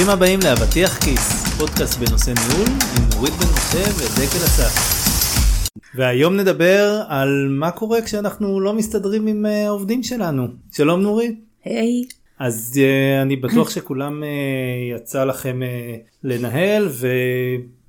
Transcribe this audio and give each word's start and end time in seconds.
ברוכים 0.00 0.18
הבאים 0.18 0.40
לאבטיח 0.44 0.98
כיס, 0.98 1.56
פודקאסט 1.58 1.98
בנושא 1.98 2.30
ניהול 2.30 2.68
עם 2.68 3.08
נורית 3.14 3.32
בן 3.32 3.46
משה 3.52 3.90
ודקל 3.90 4.44
אסף. 4.44 4.72
והיום 5.94 6.36
נדבר 6.36 7.02
על 7.08 7.48
מה 7.50 7.70
קורה 7.70 8.02
כשאנחנו 8.02 8.60
לא 8.60 8.72
מסתדרים 8.72 9.26
עם 9.26 9.46
אה, 9.46 9.66
העובדים 9.66 10.02
שלנו. 10.02 10.46
שלום 10.72 11.00
נורית. 11.00 11.40
היי. 11.64 12.04
אז 12.38 12.80
uh, 12.80 13.22
אני 13.22 13.36
בטוח 13.36 13.70
שכולם 13.70 14.22
uh, 14.22 14.96
יצא 14.96 15.24
לכם 15.24 15.60
uh, 15.62 16.10
לנהל 16.24 16.88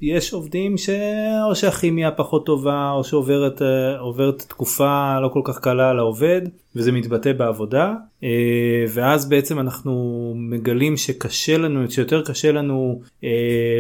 ויש 0.02 0.34
עובדים 0.34 0.78
שאו 0.78 1.56
שהכימיה 1.56 2.12
פחות 2.12 2.46
טובה 2.46 2.92
או 2.92 3.04
שעוברת 3.04 3.62
uh, 3.62 4.00
עוברת 4.00 4.42
תקופה 4.42 5.20
לא 5.20 5.28
כל 5.28 5.42
כך 5.44 5.60
קלה 5.60 5.94
לעובד 5.94 6.42
וזה 6.76 6.92
מתבטא 6.92 7.34
בעבודה 7.34 7.94
uh, 8.22 8.26
ואז 8.90 9.30
בעצם 9.30 9.60
אנחנו 9.60 10.34
מגלים 10.36 10.98
שקשה 10.98 11.58
לנו 11.58 11.92
שיותר 11.92 12.24
קשה 12.26 12.52
לנו 12.52 13.02
uh, 13.04 13.26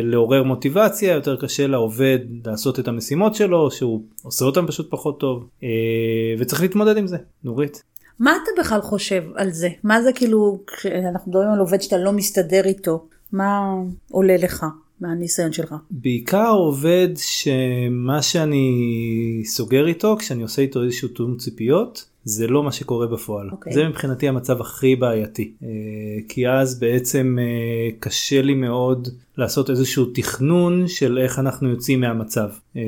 לעורר 0.03 0.43
מוטיבציה 0.43 1.13
יותר 1.13 1.35
קשה 1.35 1.67
לעובד 1.67 2.19
לעשות 2.45 2.79
את 2.79 2.87
המשימות 2.87 3.35
שלו 3.35 3.71
שהוא 3.71 4.01
עושה 4.23 4.45
אותם 4.45 4.67
פשוט 4.67 4.91
פחות 4.91 5.19
טוב 5.19 5.49
וצריך 6.39 6.61
להתמודד 6.61 6.97
עם 6.97 7.07
זה 7.07 7.17
נורית. 7.43 7.83
מה 8.19 8.31
אתה 8.31 8.61
בכלל 8.61 8.81
חושב 8.81 9.23
על 9.35 9.51
זה? 9.51 9.69
מה 9.83 10.01
זה 10.01 10.13
כאילו, 10.13 10.59
כשאנחנו 10.67 11.31
מדברים 11.31 11.49
על 11.49 11.59
עובד 11.59 11.81
שאתה 11.81 11.97
לא 11.97 12.11
מסתדר 12.11 12.65
איתו, 12.65 13.05
מה 13.31 13.73
עולה 14.11 14.37
לך 14.37 14.65
מהניסיון 15.01 15.53
שלך? 15.53 15.75
בעיקר 15.91 16.49
עובד 16.49 17.09
שמה 17.17 18.21
שאני 18.21 19.41
סוגר 19.45 19.87
איתו, 19.87 20.15
כשאני 20.19 20.43
עושה 20.43 20.61
איתו 20.61 20.83
איזשהו 20.83 21.07
תאום 21.07 21.37
ציפיות, 21.37 22.11
זה 22.23 22.47
לא 22.47 22.63
מה 22.63 22.71
שקורה 22.71 23.07
בפועל. 23.07 23.49
Okay. 23.49 23.51
אוקיי. 23.51 23.73
זה 23.73 23.87
מבחינתי 23.87 24.27
המצב 24.27 24.61
הכי 24.61 24.95
בעייתי. 24.95 25.51
אה, 25.63 25.67
כי 26.27 26.49
אז 26.49 26.79
בעצם 26.79 27.37
אה, 27.39 27.89
קשה 27.99 28.41
לי 28.41 28.53
מאוד 28.53 29.07
לעשות 29.37 29.69
איזשהו 29.69 30.05
תכנון 30.05 30.87
של 30.87 31.17
איך 31.17 31.39
אנחנו 31.39 31.69
יוצאים 31.69 32.01
מהמצב. 32.01 32.49
אה, 32.75 32.81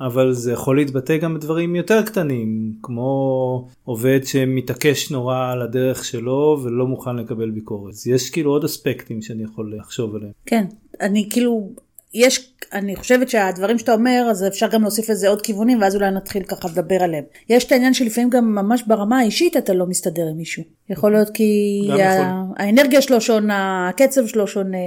אבל 0.00 0.32
זה 0.32 0.52
יכול 0.52 0.76
להתבטא 0.76 1.16
גם 1.16 1.34
בדברים 1.34 1.76
יותר 1.76 2.02
קטנים, 2.02 2.72
כמו 2.82 3.68
עובד 3.84 4.20
שמתעקש 4.24 5.10
נורא 5.10 5.52
על 5.52 5.62
הדרך 5.62 6.04
שלו 6.04 6.60
ולא 6.62 6.86
מוכן 6.86 7.16
לקבל 7.16 7.50
ביקורת. 7.50 7.92
אז 7.92 8.06
יש 8.06 8.30
כאילו 8.30 8.50
עוד 8.50 8.64
אספקטים 8.64 9.22
שאני 9.22 9.42
יכול 9.42 9.74
לחשוב 9.78 10.14
עליהם. 10.16 10.32
כן, 10.46 10.64
אני 11.00 11.26
כאילו... 11.30 11.68
יש, 12.14 12.52
אני 12.72 12.96
חושבת 12.96 13.28
שהדברים 13.28 13.78
שאתה 13.78 13.94
אומר, 13.94 14.26
אז 14.30 14.46
אפשר 14.46 14.68
גם 14.68 14.82
להוסיף 14.82 15.10
לזה 15.10 15.28
עוד 15.28 15.42
כיוונים, 15.42 15.82
ואז 15.82 15.94
אולי 15.96 16.10
נתחיל 16.10 16.42
ככה 16.42 16.68
לדבר 16.68 17.02
עליליהם. 17.02 17.24
יש 17.48 17.64
את 17.64 17.72
העניין 17.72 17.94
שלפעמים 17.94 18.30
גם 18.30 18.54
ממש 18.54 18.82
ברמה 18.86 19.18
האישית 19.18 19.56
אתה 19.56 19.74
לא 19.74 19.86
מסתדר 19.86 20.26
עם 20.30 20.36
מישהו. 20.36 20.62
יכול 20.90 21.12
להיות 21.12 21.30
כי 21.30 21.82
ה- 21.92 22.42
האנרגיה 22.56 23.02
שלו 23.02 23.20
שונה, 23.20 23.88
הקצב 23.88 24.26
שלו 24.26 24.46
שונה, 24.46 24.78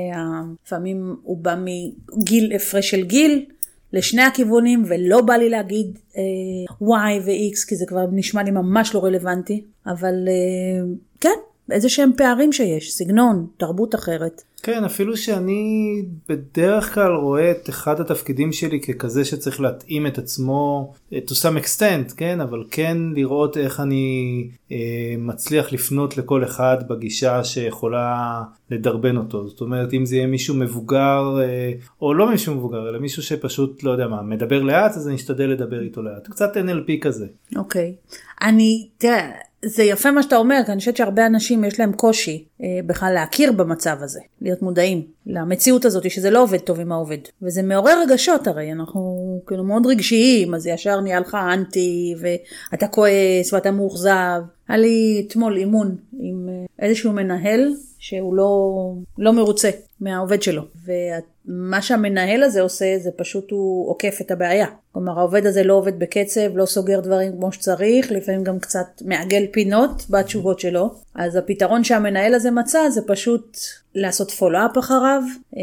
לפעמים 0.65 1.15
הוא 1.23 1.37
בא 1.37 1.55
מגיל, 1.57 2.53
הפרש 2.55 2.89
של 2.89 3.03
גיל. 3.03 3.45
לשני 3.93 4.21
הכיוונים 4.21 4.83
ולא 4.87 5.21
בא 5.21 5.33
לי 5.33 5.49
להגיד 5.49 5.99
אה, 6.17 6.21
y 6.81 7.21
ו-x 7.25 7.67
כי 7.67 7.75
זה 7.75 7.85
כבר 7.85 8.05
נשמע 8.11 8.43
לי 8.43 8.51
ממש 8.51 8.95
לא 8.95 9.03
רלוונטי 9.03 9.63
אבל 9.87 10.13
אה, 10.27 10.85
כן 11.21 11.39
איזה 11.71 11.89
שהם 11.89 12.11
פערים 12.17 12.53
שיש 12.53 12.93
סגנון 12.93 13.47
תרבות 13.57 13.95
אחרת. 13.95 14.41
כן, 14.65 14.83
אפילו 14.83 15.17
שאני 15.17 16.01
בדרך 16.29 16.93
כלל 16.93 17.13
רואה 17.13 17.51
את 17.51 17.69
אחד 17.69 17.99
התפקידים 17.99 18.51
שלי 18.51 18.79
ככזה 18.81 19.25
שצריך 19.25 19.61
להתאים 19.61 20.07
את 20.07 20.17
עצמו 20.17 20.93
to 21.13 21.31
some 21.31 21.63
extent, 21.63 22.15
כן, 22.17 22.41
אבל 22.41 22.63
כן 22.71 22.97
לראות 23.15 23.57
איך 23.57 23.79
אני 23.79 24.47
אה, 24.71 24.77
מצליח 25.17 25.73
לפנות 25.73 26.17
לכל 26.17 26.43
אחד 26.43 26.77
בגישה 26.87 27.43
שיכולה 27.43 28.41
לדרבן 28.71 29.17
אותו. 29.17 29.47
זאת 29.47 29.61
אומרת, 29.61 29.93
אם 29.93 30.05
זה 30.05 30.15
יהיה 30.15 30.27
מישהו 30.27 30.55
מבוגר, 30.55 31.37
אה, 31.41 31.71
או 32.01 32.13
לא 32.13 32.29
מישהו 32.29 32.55
מבוגר, 32.55 32.89
אלא 32.89 32.99
מישהו 32.99 33.23
שפשוט, 33.23 33.83
לא 33.83 33.91
יודע 33.91 34.07
מה, 34.07 34.21
מדבר 34.21 34.61
לאט, 34.61 34.91
אז 34.91 35.07
אני 35.07 35.15
אשתדל 35.15 35.45
לדבר 35.45 35.81
איתו 35.81 36.01
לאט. 36.01 36.27
קצת 36.27 36.57
NLP 36.57 36.91
כזה. 37.01 37.25
אוקיי. 37.55 37.95
Okay. 38.09 38.15
אני, 38.41 38.87
תראה, 38.97 39.31
זה 39.65 39.83
יפה 39.83 40.11
מה 40.11 40.23
שאתה 40.23 40.37
אומר, 40.37 40.61
כי 40.65 40.71
אני 40.71 40.79
חושבת 40.79 40.97
שהרבה 40.97 41.25
אנשים 41.25 41.63
יש 41.63 41.79
להם 41.79 41.93
קושי 41.93 42.45
אה, 42.63 42.67
בכלל 42.85 43.13
להכיר 43.13 43.51
במצב 43.51 43.97
הזה, 44.01 44.19
להיות 44.55 44.61
מודעים 44.61 45.03
למציאות 45.25 45.85
הזאת 45.85 46.11
שזה 46.11 46.29
לא 46.29 46.43
עובד 46.43 46.57
טוב 46.57 46.79
עם 46.79 46.91
העובד. 46.91 47.17
וזה 47.41 47.63
מעורר 47.63 48.01
רגשות 48.01 48.47
הרי, 48.47 48.71
אנחנו 48.71 49.01
כאילו 49.47 49.63
מאוד 49.63 49.85
רגשיים, 49.85 50.53
אז 50.53 50.67
ישר 50.67 50.99
נהיה 50.99 51.19
לך 51.19 51.37
אנטי, 51.53 52.15
ואתה 52.19 52.87
כועס 52.87 53.53
ואתה 53.53 53.71
מאוכזב. 53.71 54.41
היה 54.67 54.77
לי 54.77 55.25
אתמול 55.27 55.57
אימון 55.57 55.95
עם 56.19 56.49
אה, 56.49 56.85
איזשהו 56.85 57.11
מנהל 57.11 57.73
שהוא 57.99 58.35
לא, 58.35 58.93
לא 59.17 59.33
מרוצה 59.33 59.69
מהעובד 60.01 60.41
שלו. 60.41 60.61
ומה 60.85 61.81
שהמנהל 61.81 62.43
הזה 62.43 62.61
עושה 62.61 62.97
זה 62.99 63.09
פשוט 63.17 63.51
הוא 63.51 63.89
עוקף 63.89 64.17
את 64.21 64.31
הבעיה. 64.31 64.67
כלומר 64.95 65.19
העובד 65.19 65.45
הזה 65.45 65.63
לא 65.63 65.73
עובד 65.73 65.99
בקצב, 65.99 66.57
לא 66.57 66.65
סוגר 66.65 66.99
דברים 66.99 67.31
כמו 67.31 67.51
שצריך, 67.51 68.11
לפעמים 68.11 68.43
גם 68.43 68.59
קצת 68.59 69.01
מעגל 69.05 69.45
פינות 69.51 70.05
בתשובות 70.09 70.59
שלו. 70.59 70.93
אז 71.15 71.35
הפתרון 71.35 71.83
שהמנהל 71.83 72.33
הזה 72.33 72.51
מצא 72.51 72.89
זה 72.89 73.01
פשוט 73.07 73.57
לעשות 73.95 74.31
פולו-אפ 74.31 74.77
אחריו, 74.77 75.21
אה, 75.57 75.61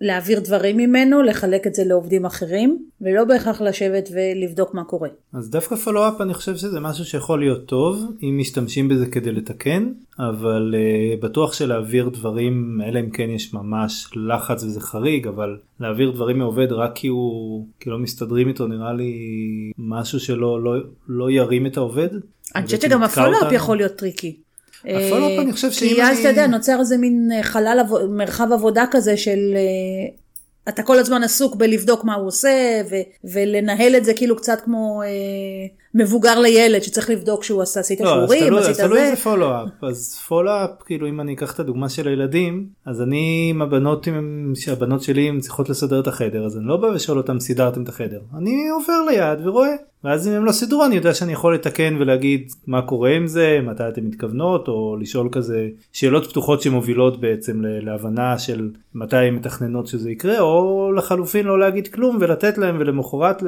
להעביר 0.00 0.40
דברים 0.40 0.76
ממנו, 0.76 1.22
לחלק 1.22 1.66
את 1.66 1.74
זה 1.74 1.84
לעובדים 1.84 2.24
אחרים, 2.24 2.78
ולא 3.00 3.24
בהכרח 3.24 3.60
לשבת 3.60 4.08
ולבדוק 4.12 4.74
מה 4.74 4.84
קורה. 4.84 5.08
אז 5.32 5.50
דווקא 5.50 5.76
follow-up 5.76 6.20
אני 6.20 6.34
חושב 6.34 6.56
שזה 6.56 6.80
משהו 6.80 7.04
שיכול 7.04 7.40
להיות 7.40 7.66
טוב, 7.66 8.04
אם 8.22 8.36
משתמשים 8.40 8.88
בזה 8.88 9.06
כדי 9.06 9.32
לתקן, 9.32 9.92
אבל 10.18 10.74
אה, 10.74 11.24
בטוח 11.24 11.52
שלהעביר 11.52 12.08
דברים, 12.08 12.80
אלא 12.86 13.00
אם 13.00 13.10
כן 13.10 13.30
יש 13.30 13.54
ממש 13.54 14.08
לחץ 14.16 14.62
וזה 14.64 14.80
חריג, 14.80 15.26
אבל 15.26 15.56
להעביר 15.80 16.10
דברים 16.10 16.38
מעובד 16.38 16.72
רק 16.72 16.92
כי 16.94 17.08
הוא, 17.08 17.66
כי 17.80 17.90
לא 17.90 17.98
מסתדרים 17.98 18.43
איתו 18.48 18.66
נראה 18.66 18.92
לי 18.92 19.12
משהו 19.78 20.20
שלא 20.20 20.64
לא, 20.64 20.72
לא 21.08 21.30
ירים 21.30 21.66
את 21.66 21.76
העובד. 21.76 22.08
אני 22.56 22.64
חושבת 22.64 22.80
שגם 22.80 23.02
ה 23.02 23.07
follow-up 23.07 23.52
יכול 23.52 23.76
להיות 23.76 23.92
טריקי. 23.92 24.36
הפולו-אפ 24.84 25.38
אני 25.38 25.52
חושב 25.52 25.70
שאם 25.70 25.86
אני... 25.86 25.94
כי 25.94 26.02
אז 26.02 26.18
אתה 26.18 26.28
יודע 26.28 26.46
נוצר 26.46 26.80
איזה 26.80 26.96
מין 26.96 27.30
אה, 27.32 27.42
חלל 27.42 27.80
מרחב 28.10 28.52
עבודה 28.52 28.84
כזה 28.90 29.16
של 29.16 29.38
אה, 29.54 30.14
אתה 30.68 30.82
כל 30.82 30.98
הזמן 30.98 31.22
עסוק 31.22 31.56
בלבדוק 31.56 32.04
מה 32.04 32.14
הוא 32.14 32.26
עושה 32.26 32.82
ולנהל 33.24 33.96
את 33.96 34.04
זה 34.04 34.14
כאילו 34.14 34.36
קצת 34.36 34.60
כמו 34.64 35.02
אה, 35.02 35.08
מבוגר 35.94 36.38
לילד 36.40 36.82
שצריך 36.82 37.10
לבדוק 37.10 37.44
שהוא 37.44 37.62
עשה 37.62 37.80
עשית 37.80 38.00
לא, 38.00 38.06
שיעורים, 38.06 38.54
עשית 38.54 38.74
זה. 38.74 38.82
אז 38.82 38.88
תלוי 38.88 39.02
איזה 39.02 39.16
פולו-אפ, 39.16 39.84
אז 39.84 40.18
פולו-אפ 40.28 40.70
כאילו 40.84 41.08
אם 41.08 41.20
אני 41.20 41.34
אקח 41.34 41.54
את 41.54 41.60
הדוגמה 41.60 41.88
של 41.88 42.08
הילדים 42.08 42.66
אז 42.86 43.02
אני 43.02 43.46
עם 43.50 43.62
הבנות, 43.62 44.06
עם, 44.06 44.52
שהבנות 44.54 45.02
שלי 45.02 45.30
צריכות 45.40 45.68
לסדר 45.68 46.00
את 46.00 46.06
החדר 46.06 46.46
אז 46.46 46.56
אני 46.56 46.66
לא 46.66 46.76
בא 46.76 46.86
ושואל 46.86 47.18
אותם 47.18 47.40
סידרתם 47.40 47.82
את 47.82 47.88
החדר, 47.88 48.20
אני 48.38 48.68
עובר 48.68 49.02
ליד 49.10 49.46
ורואה. 49.46 49.74
ואז 50.04 50.28
אם 50.28 50.32
הם 50.32 50.44
לא 50.44 50.52
סידרו 50.52 50.84
אני 50.84 50.94
יודע 50.96 51.14
שאני 51.14 51.32
יכול 51.32 51.54
לתקן 51.54 51.96
ולהגיד 52.00 52.52
מה 52.66 52.82
קורה 52.82 53.10
עם 53.10 53.26
זה, 53.26 53.60
מתי 53.62 53.88
אתם 53.88 54.04
מתכוונות? 54.04 54.68
או 54.68 54.96
לשאול 55.00 55.28
כזה 55.32 55.68
שאלות 55.92 56.26
פתוחות 56.26 56.62
שמובילות 56.62 57.20
בעצם 57.20 57.62
להבנה 57.64 58.38
של 58.38 58.70
מתי 58.94 59.16
הן 59.16 59.34
מתכננות 59.34 59.86
שזה 59.86 60.10
יקרה 60.10 60.40
או 60.40 60.92
לחלופין 60.92 61.46
לא 61.46 61.58
להגיד 61.58 61.88
כלום 61.88 62.18
ולתת 62.20 62.58
להם 62.58 62.76
ולמחרת 62.78 63.42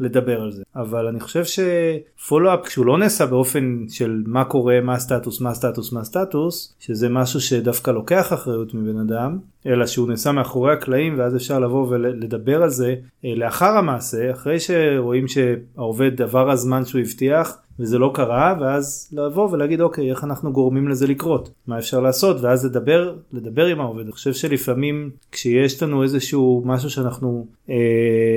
לדבר 0.00 0.40
על 0.40 0.52
זה. 0.52 0.62
אבל 0.76 1.06
אני 1.06 1.20
חושב 1.20 1.42
שפולו-אפ 1.44 2.66
כשהוא 2.66 2.86
לא 2.86 2.98
נעשה 2.98 3.26
באופן 3.26 3.84
של 3.88 4.22
מה 4.26 4.44
קורה 4.44 4.80
מה 4.80 4.94
הסטטוס 4.94 5.40
מה 5.40 5.50
הסטטוס 5.50 5.92
מה 5.92 6.00
הסטטוס 6.00 6.74
שזה 6.80 7.08
משהו 7.08 7.40
שדווקא 7.40 7.90
לוקח 7.90 8.32
אחריות 8.32 8.74
מבן 8.74 8.98
אדם 8.98 9.38
אלא 9.66 9.86
שהוא 9.86 10.08
נעשה 10.08 10.32
מאחורי 10.32 10.72
הקלעים 10.72 11.18
ואז 11.18 11.36
אפשר 11.36 11.58
לבוא 11.58 11.86
ולדבר 11.88 12.62
על 12.62 12.70
זה 12.70 12.94
אה, 13.24 13.34
לאחר 13.36 13.76
המעשה 13.78 14.30
אחרי 14.30 14.60
שרואים 14.60 15.28
שהעובד 15.28 16.22
עבר 16.22 16.50
הזמן 16.50 16.84
שהוא 16.84 17.00
הבטיח 17.00 17.58
וזה 17.80 17.98
לא 17.98 18.10
קרה 18.14 18.54
ואז 18.60 19.10
לבוא 19.12 19.48
ולהגיד 19.50 19.80
אוקיי 19.80 20.10
איך 20.10 20.24
אנחנו 20.24 20.52
גורמים 20.52 20.88
לזה 20.88 21.06
לקרות? 21.06 21.50
מה 21.66 21.78
אפשר 21.78 22.00
לעשות? 22.00 22.36
ואז 22.40 22.66
לדבר 22.66 23.14
לדבר 23.32 23.66
עם 23.66 23.80
העובד. 23.80 24.02
אני 24.02 24.12
חושב 24.12 24.32
שלפעמים 24.32 25.10
כשיש 25.32 25.82
לנו 25.82 26.02
איזשהו 26.02 26.62
משהו 26.64 26.90
שאנחנו 26.90 27.46
אה, 27.70 27.74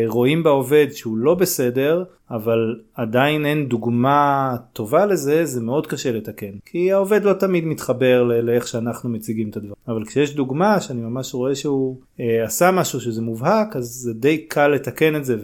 רואים 0.07 0.43
בעובד 0.43 0.87
שהוא 0.91 1.17
לא 1.17 1.35
בסדר 1.35 2.03
אבל 2.31 2.79
עדיין 2.95 3.45
אין 3.45 3.67
דוגמה 3.67 4.55
טובה 4.73 5.05
לזה 5.05 5.45
זה 5.45 5.61
מאוד 5.61 5.87
קשה 5.87 6.11
לתקן 6.11 6.51
כי 6.65 6.91
העובד 6.91 7.23
לא 7.23 7.33
תמיד 7.33 7.65
מתחבר 7.65 8.23
לאיך 8.23 8.67
שאנחנו 8.67 9.09
מציגים 9.09 9.49
את 9.49 9.57
הדבר 9.57 9.73
אבל 9.87 10.05
כשיש 10.05 10.35
דוגמה 10.35 10.81
שאני 10.81 11.01
ממש 11.01 11.33
רואה 11.33 11.55
שהוא 11.55 11.97
אה, 12.19 12.43
עשה 12.45 12.71
משהו 12.71 13.01
שזה 13.01 13.21
מובהק 13.21 13.75
אז 13.75 13.85
זה 13.85 14.13
די 14.13 14.37
קל 14.37 14.67
לתקן 14.67 15.15
את 15.15 15.25
זה 15.25 15.35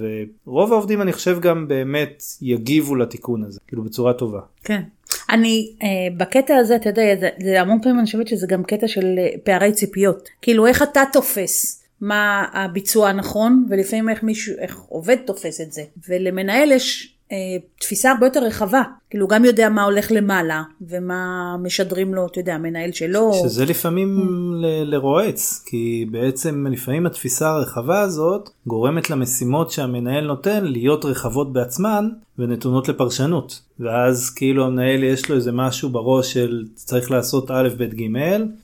ורוב 0.45 0.71
העובדים 0.71 1.01
אני 1.01 1.13
חושב 1.13 1.39
גם 1.39 1.67
באמת 1.67 2.23
יגיבו 2.41 2.95
לתיקון 2.95 3.43
הזה 3.43 3.59
כאילו 3.67 3.83
בצורה 3.83 4.13
טובה. 4.13 4.39
כן. 4.63 4.81
אני 5.29 5.71
אה, 5.83 5.87
בקטע 6.17 6.55
הזה 6.55 6.75
אתה 6.75 6.89
יודע 6.89 7.15
זה, 7.19 7.29
זה 7.43 7.61
המון 7.61 7.81
פעמים 7.81 7.97
אני 7.97 8.05
חושבת 8.05 8.27
שזה 8.27 8.47
גם 8.47 8.63
קטע 8.63 8.87
של 8.87 9.05
אה, 9.17 9.29
פערי 9.43 9.71
ציפיות 9.71 10.29
כאילו 10.41 10.67
איך 10.67 10.83
אתה 10.83 11.01
תופס 11.13 11.84
מה 12.05 12.45
הביצוע 12.53 13.09
הנכון 13.09 13.65
ולפעמים 13.69 14.09
איך 14.09 14.23
מישהו 14.23 14.53
איך 14.59 14.79
עובד 14.89 15.15
תופס 15.15 15.61
את 15.61 15.71
זה. 15.71 15.83
ולמנהל 16.09 16.71
יש 16.71 17.15
אה, 17.31 17.37
תפיסה 17.79 18.11
הרבה 18.11 18.25
יותר 18.25 18.43
רחבה 18.43 18.81
כאילו 19.15 19.27
גם 19.27 19.45
יודע 19.45 19.69
מה 19.69 19.83
הולך 19.83 20.11
למעלה, 20.11 20.63
ומה 20.89 21.55
משדרים 21.63 22.13
לו, 22.13 22.27
אתה 22.27 22.39
יודע, 22.39 22.55
המנהל 22.55 22.91
שלו. 22.91 23.33
שזה 23.33 23.65
לפעמים 23.65 24.19
ל- 24.55 24.95
לרועץ, 24.95 25.63
כי 25.65 26.05
בעצם 26.11 26.67
לפעמים 26.71 27.05
התפיסה 27.05 27.49
הרחבה 27.49 27.99
הזאת 27.99 28.49
גורמת 28.67 29.09
למשימות 29.09 29.71
שהמנהל 29.71 30.27
נותן 30.27 30.63
להיות 30.65 31.05
רחבות 31.05 31.53
בעצמן 31.53 32.09
ונתונות 32.39 32.89
לפרשנות. 32.89 33.61
ואז 33.79 34.29
כאילו 34.29 34.65
המנהל 34.65 35.03
יש 35.03 35.29
לו 35.29 35.35
איזה 35.35 35.51
משהו 35.51 35.89
בראש 35.89 36.33
של 36.33 36.63
צריך 36.73 37.11
לעשות 37.11 37.51
א' 37.51 37.69
ב' 37.77 37.83
ג' 37.83 38.17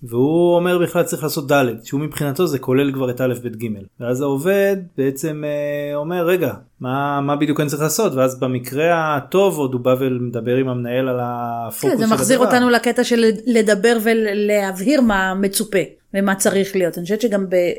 והוא 0.03 0.55
אומר 0.55 0.77
בכלל 0.77 1.03
צריך 1.03 1.23
לעשות 1.23 1.51
ד' 1.51 1.65
שהוא 1.83 2.01
מבחינתו 2.01 2.47
זה 2.47 2.59
כולל 2.59 2.91
כבר 2.93 3.09
את 3.09 3.21
א' 3.21 3.33
ב' 3.43 3.47
ג' 3.47 3.67
ואז 3.99 4.21
העובד 4.21 4.77
בעצם 4.97 5.43
אה, 5.45 5.95
אומר 5.95 6.25
רגע 6.25 6.53
מה 6.79 7.21
מה 7.21 7.35
בדיוק 7.35 7.59
אני 7.59 7.69
צריך 7.69 7.81
לעשות 7.81 8.13
ואז 8.13 8.39
במקרה 8.39 9.15
הטוב 9.15 9.57
עוד 9.57 9.73
הוא 9.73 9.81
בא 9.81 9.95
ומדבר 9.99 10.40
עם 10.47 10.69
המנהל 10.69 11.09
על 11.09 11.19
הפוקוס 11.21 11.91
כן, 11.91 11.97
זה 11.97 12.07
של 12.07 12.13
מחזיר 12.13 12.41
הדבר. 12.41 12.55
אותנו 12.55 12.69
לקטע 12.69 13.03
של 13.03 13.31
לדבר 13.45 13.97
ולהבהיר 14.03 15.01
מה 15.01 15.33
מצופה. 15.33 15.79
ומה 16.13 16.35
צריך 16.35 16.75
להיות. 16.75 16.97
אני 16.97 17.03
חושבת 17.03 17.21
שגם 17.21 17.49
ב, 17.49 17.53
אה, 17.53 17.69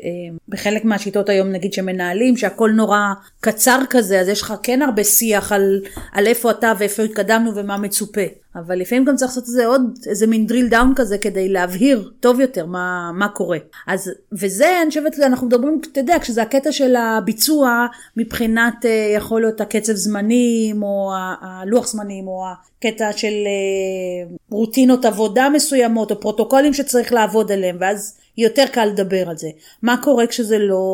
בחלק 0.49 0.85
מהשיטות 0.85 1.29
היום 1.29 1.51
נגיד 1.51 1.73
שמנהלים 1.73 2.37
שהכל 2.37 2.71
נורא 2.71 2.99
קצר 3.39 3.79
כזה 3.89 4.19
אז 4.19 4.29
יש 4.29 4.41
לך 4.41 4.53
כן 4.63 4.81
הרבה 4.81 5.03
שיח 5.03 5.51
על, 5.51 5.81
על 6.11 6.27
איפה 6.27 6.51
אתה 6.51 6.73
ואיפה 6.79 7.03
התקדמנו 7.03 7.55
ומה 7.55 7.77
מצופה. 7.77 8.21
אבל 8.55 8.79
לפעמים 8.79 9.05
גם 9.05 9.15
צריך 9.15 9.31
לעשות 9.31 9.43
איזה 9.43 9.65
עוד 9.65 9.81
איזה 10.07 10.27
מין 10.27 10.47
drill 10.49 10.73
down 10.73 10.95
כזה 10.95 11.17
כדי 11.17 11.49
להבהיר 11.49 12.11
טוב 12.19 12.39
יותר 12.39 12.65
מה, 12.65 13.11
מה 13.13 13.27
קורה. 13.27 13.57
אז 13.87 14.11
וזה 14.31 14.81
אני 14.81 14.89
חושבת 14.89 15.19
אנחנו 15.19 15.47
מדברים 15.47 15.81
אתה 15.91 15.99
יודע 15.99 16.19
כשזה 16.21 16.41
הקטע 16.41 16.71
של 16.71 16.95
הביצוע 16.95 17.87
מבחינת 18.17 18.85
אה, 18.85 19.13
יכול 19.15 19.41
להיות 19.41 19.61
הקצב 19.61 19.93
זמנים 19.93 20.83
או 20.83 21.11
הלוח 21.41 21.87
זמנים 21.87 22.27
או 22.27 22.45
הקטע 22.51 23.11
של 23.11 23.27
אה, 23.27 24.35
רוטינות 24.49 25.05
עבודה 25.05 25.49
מסוימות 25.49 26.11
או 26.11 26.19
פרוטוקולים 26.19 26.73
שצריך 26.73 27.13
לעבוד 27.13 27.51
עליהם 27.51 27.77
ואז 27.79 28.17
יותר 28.37 28.65
קל 28.73 28.85
לדבר 28.85 29.29
על 29.29 29.37
זה. 29.37 29.49
מה 29.81 29.95
קורה 30.03 30.27
כשזה 30.27 30.59
לא, 30.59 30.85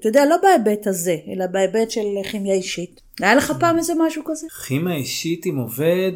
אתה 0.00 0.08
יודע, 0.08 0.24
לא 0.26 0.36
בהיבט 0.42 0.86
הזה, 0.86 1.16
אלא 1.32 1.46
בהיבט 1.46 1.90
של 1.90 2.06
כימיה 2.30 2.54
אישית. 2.54 3.00
היה 3.20 3.34
לך 3.34 3.52
פעם 3.60 3.78
איזה 3.78 3.92
משהו 3.98 4.22
כזה? 4.24 4.46
כימיה 4.66 4.96
אישית 4.96 5.46
עם 5.46 5.56
עובד 5.56 6.12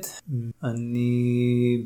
אני 0.64 1.82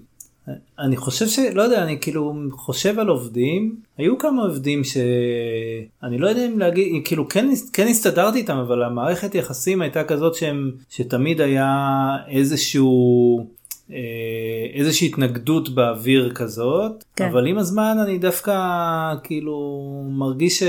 אני 0.78 0.96
חושב 0.96 1.28
שלא 1.28 1.62
יודע 1.62 1.82
אני 1.82 1.98
כאילו 2.00 2.34
חושב 2.50 2.98
על 2.98 3.08
עובדים 3.08 3.76
היו 3.98 4.18
כמה 4.18 4.42
עובדים 4.42 4.84
שאני 4.84 6.18
לא 6.18 6.28
יודע 6.28 6.46
אם 6.46 6.58
להגיד 6.58 7.02
כאילו 7.04 7.28
כן 7.28 7.48
כן 7.72 7.88
הסתדרתי 7.88 8.38
איתם 8.38 8.56
אבל 8.56 8.82
המערכת 8.82 9.34
יחסים 9.34 9.82
הייתה 9.82 10.04
כזאת 10.04 10.34
שהם 10.34 10.70
שתמיד 10.88 11.40
היה 11.40 11.76
איזשהו 12.28 13.46
איזושהי 14.74 15.08
התנגדות 15.08 15.68
באוויר 15.68 16.32
כזאת 16.34 17.04
כן. 17.16 17.28
אבל 17.28 17.46
עם 17.46 17.58
הזמן 17.58 17.96
אני 18.04 18.18
דווקא 18.18 18.54
כאילו 19.22 19.58
מרגיש 20.10 20.58
ש, 20.58 20.62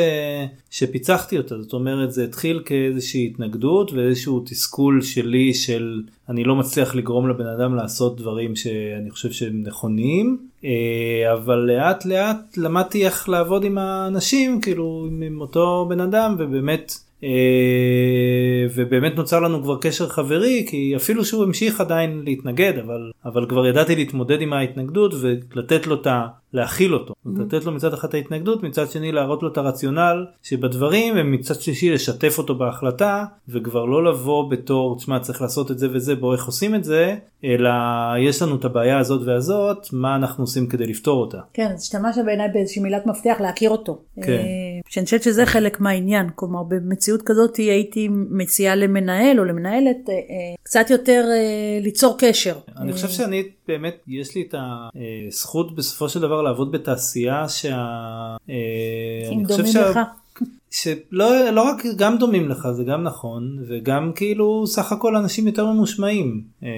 שפיצחתי 0.70 1.38
אותה 1.38 1.62
זאת 1.62 1.74
אומרת 1.74 2.12
זה 2.12 2.24
התחיל 2.24 2.62
כאיזושהי 2.66 3.26
התנגדות 3.26 3.94
ואיזשהו 3.94 4.44
תסכול 4.46 5.02
שלי 5.02 5.54
של 5.54 6.02
אני 6.30 6.44
לא 6.44 6.56
מצליח 6.56 6.96
לגרום 6.96 7.30
לבן 7.30 7.48
אדם 7.48 7.76
לעשות 7.76 8.18
דברים 8.18 8.56
שאני 8.56 9.12
חושב 9.12 9.32
שהם 9.32 9.64
נכונים 9.66 10.38
אה, 10.66 11.34
אבל 11.34 11.56
לאט 11.56 12.06
לאט 12.06 12.58
למדתי 12.58 13.06
איך 13.06 13.30
לעבוד 13.30 13.64
עם 13.64 13.78
האנשים 13.78 14.62
כאילו 14.62 15.08
עם 15.22 15.42
אותו 15.42 15.86
בן 15.90 16.00
אדם 16.00 16.36
ובאמת. 16.40 16.94
אה, 17.26 18.68
ובאמת 18.76 19.16
נוצר 19.16 19.40
לנו 19.40 19.64
כבר 19.64 19.78
קשר 19.82 20.10
חברי 20.10 20.66
כי 20.70 20.94
אפילו 20.96 21.26
שהוא 21.26 21.44
המשיך 21.44 21.82
עדיין 21.82 22.22
להתנגד 22.26 22.74
אבל 22.86 23.12
אבל 23.26 23.46
כבר 23.50 23.68
ידעתי 23.68 23.96
להתמודד 23.96 24.42
עם 24.42 24.54
ההתנגדות 24.54 25.14
ולתת 25.22 25.88
לו 25.88 25.96
את 26.02 26.08
ה... 26.08 26.28
להכיל 26.54 26.94
אותו 26.94 27.14
לתת 27.36 27.66
לו 27.66 27.72
מצד 27.72 27.94
אחד 27.94 28.16
ההתנגדות 28.16 28.64
מצד 28.64 28.90
שני 28.92 29.12
להראות 29.12 29.44
לו 29.44 29.52
את 29.52 29.58
הרציונל 29.58 30.26
שבדברים 30.44 31.14
ומצד 31.18 31.62
שלישי 31.62 31.92
לשתף 31.92 32.38
אותו 32.38 32.56
בהחלטה 32.56 33.26
וכבר 33.50 33.86
לא 33.86 34.04
לבוא 34.06 34.52
בתור 34.52 34.98
תשמע 34.98 35.20
צריך 35.20 35.42
לעשות 35.42 35.72
את 35.72 35.80
זה 35.80 35.88
וזה 35.94 36.16
בוא 36.16 36.34
איך 36.34 36.46
עושים 36.46 36.76
את 36.76 36.84
זה 36.84 37.16
אלא 37.44 37.70
יש 38.20 38.42
לנו 38.42 38.56
את 38.56 38.66
הבעיה 38.66 39.00
הזאת 39.00 39.22
והזאת 39.26 39.88
מה 39.94 40.16
אנחנו 40.16 40.44
עושים 40.44 40.68
כדי 40.68 40.86
לפתור 40.88 41.22
אותה. 41.22 41.38
כן, 41.54 41.68
אז 41.74 41.82
השתמשת 41.82 42.22
בעיניי 42.26 42.48
באיזושהי 42.54 42.82
מילת 42.82 43.06
מפתח 43.06 43.36
להכיר 43.40 43.70
אותו. 43.70 43.98
כן. 44.22 44.44
שאני 44.90 45.06
חושבת 45.06 45.24
שזה 45.24 45.46
חלק 45.46 45.80
מהעניין, 45.80 46.30
כלומר 46.36 46.64
במציאות 46.64 47.22
כזאת 47.22 47.56
הייתי 47.56 48.08
מציעה 48.12 48.76
למנהל 48.76 49.40
או 49.40 49.46
למנהלת 49.46 50.10
אה, 50.10 50.14
אה, 50.14 50.20
קצת 50.64 50.90
יותר 50.90 51.26
אה, 51.32 51.80
ליצור 51.82 52.16
קשר. 52.20 52.56
אני 52.78 52.94
חושב 52.94 53.10
שאני 53.10 53.44
באמת 53.68 53.96
יש 54.08 54.36
לי 54.36 54.42
את 54.50 54.56
הזכות 55.28 55.76
בסופו 55.76 56.10
של 56.10 56.22
דבר 56.22 56.42
לעבוד 56.42 56.72
בתעשייה 56.72 57.50
שה... 57.50 57.88
אם 59.32 59.44
דומים 59.44 59.72
שה- 59.72 59.90
לך. 59.90 60.00
שלא 60.82 61.50
לא 61.52 61.62
רק 61.62 61.84
גם 61.98 62.18
דומים 62.18 62.50
לך 62.50 62.68
זה 62.72 62.84
גם 62.84 63.04
נכון 63.04 63.58
וגם 63.68 64.12
כאילו 64.16 64.68
סך 64.68 64.92
הכל 64.92 65.16
אנשים 65.16 65.48
יותר 65.48 65.66
ממושמעים. 65.66 66.42
אה, 66.64 66.70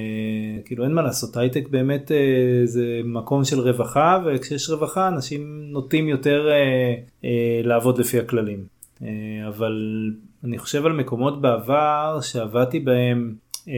כאילו 0.66 0.84
אין 0.84 0.94
מה 0.94 1.02
לעשות 1.02 1.38
הייטק 1.38 1.70
באמת 1.70 2.12
אה, 2.12 2.18
זה 2.66 3.02
מקום 3.06 3.44
של 3.44 3.60
רווחה 3.60 4.24
וכשיש 4.26 4.70
רווחה 4.70 5.08
אנשים 5.08 5.62
נוטים 5.72 6.08
יותר 6.08 6.50
אה, 6.50 6.94
אה, 7.26 7.62
לעבוד 7.64 7.98
לפי 7.98 8.20
הכללים. 8.20 8.64
אה, 9.04 9.08
אבל 9.48 10.12
אני 10.44 10.58
חושב 10.58 10.86
על 10.86 10.94
מקומות 10.94 11.42
בעבר 11.42 12.20
שעבדתי 12.22 12.80
בהם 12.80 13.36
אה, 13.68 13.74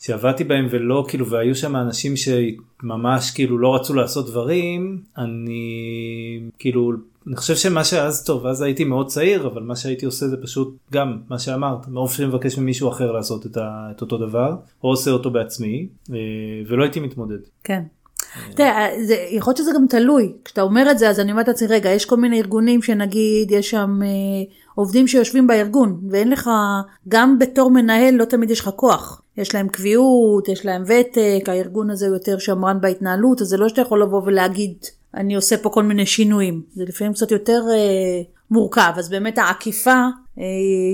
שעבדתי 0.00 0.44
בהם 0.44 0.66
ולא 0.70 1.04
כאילו 1.08 1.30
והיו 1.30 1.54
שם 1.54 1.76
אנשים 1.76 2.14
שממש 2.16 3.30
כאילו 3.30 3.58
לא 3.58 3.74
רצו 3.74 3.94
לעשות 3.94 4.26
דברים 4.26 5.02
אני 5.18 6.40
כאילו 6.58 6.92
אני 7.28 7.36
חושב 7.36 7.56
שמה 7.56 7.84
שאז 7.84 8.24
טוב 8.24 8.46
אז 8.46 8.62
הייתי 8.62 8.84
מאוד 8.84 9.06
צעיר 9.06 9.46
אבל 9.46 9.62
מה 9.62 9.76
שהייתי 9.76 10.06
עושה 10.06 10.28
זה 10.28 10.36
פשוט 10.42 10.76
גם 10.92 11.18
מה 11.30 11.38
שאמרת 11.38 11.88
מרוב 11.88 12.12
שאני 12.12 12.28
מבקש 12.28 12.58
ממישהו 12.58 12.88
אחר 12.88 13.12
לעשות 13.12 13.46
את, 13.46 13.56
ה, 13.56 13.88
את 13.96 14.00
אותו 14.00 14.18
דבר 14.18 14.56
או 14.84 14.88
עושה 14.88 15.10
אותו 15.10 15.30
בעצמי 15.30 15.88
אה, 16.10 16.16
ולא 16.68 16.82
הייתי 16.82 17.00
מתמודד. 17.00 17.38
כן. 17.64 17.82
יודע, 18.50 18.74
זה- 19.06 19.26
יכול 19.30 19.50
להיות 19.50 19.56
שזה 19.58 19.70
גם 19.74 19.86
תלוי. 19.88 20.32
כשאתה 20.44 20.62
אומר 20.62 20.90
את 20.90 20.98
זה, 20.98 21.10
אז 21.10 21.20
אני 21.20 21.30
אומרת 21.32 21.48
לעצמי, 21.48 21.68
רגע, 21.68 21.90
יש 21.90 22.04
כל 22.04 22.16
מיני 22.16 22.38
ארגונים 22.40 22.82
שנגיד, 22.82 23.50
יש 23.50 23.70
שם 23.70 24.00
אה, 24.02 24.08
עובדים 24.74 25.06
שיושבים 25.08 25.46
בארגון, 25.46 26.00
ואין 26.10 26.30
לך, 26.30 26.50
גם 27.08 27.38
בתור 27.38 27.70
מנהל 27.70 28.14
לא 28.14 28.24
תמיד 28.24 28.50
יש 28.50 28.60
לך 28.60 28.70
כוח. 28.76 29.22
יש 29.36 29.54
להם 29.54 29.68
קביעות, 29.68 30.48
יש 30.48 30.66
להם 30.66 30.82
ותק, 30.86 31.48
הארגון 31.48 31.90
הזה 31.90 32.06
הוא 32.06 32.14
יותר 32.14 32.38
שמרן 32.38 32.80
בהתנהלות, 32.80 33.40
אז 33.42 33.46
זה 33.48 33.56
לא 33.56 33.68
שאתה 33.68 33.80
יכול 33.80 34.02
לבוא 34.02 34.22
ולהגיד, 34.24 34.76
אני 35.14 35.34
עושה 35.34 35.56
פה 35.56 35.70
כל 35.70 35.82
מיני 35.82 36.06
שינויים. 36.06 36.62
זה 36.74 36.84
לפעמים 36.84 37.12
קצת 37.12 37.30
יותר 37.30 37.62
אה, 37.70 38.22
מורכב, 38.50 38.92
אז 38.96 39.08
באמת 39.08 39.38
העקיפה 39.38 40.04
אה, 40.40 40.44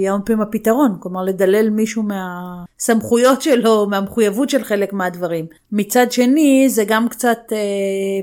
היא 0.01 0.11
הרבה 0.11 0.25
פעמים 0.25 0.43
הפתרון, 0.43 0.97
כלומר 1.01 1.23
לדלל 1.23 1.71
מישהו 1.71 2.03
מהסמכויות 2.03 3.43
שלו, 3.43 3.87
מהמחויבות 3.91 4.51
של 4.51 4.65
חלק 4.65 4.93
מהדברים. 4.93 5.47
מצד 5.73 6.13
שני, 6.13 6.69
זה 6.69 6.85
גם 6.85 7.09
קצת 7.09 7.39
אה, 7.53 7.59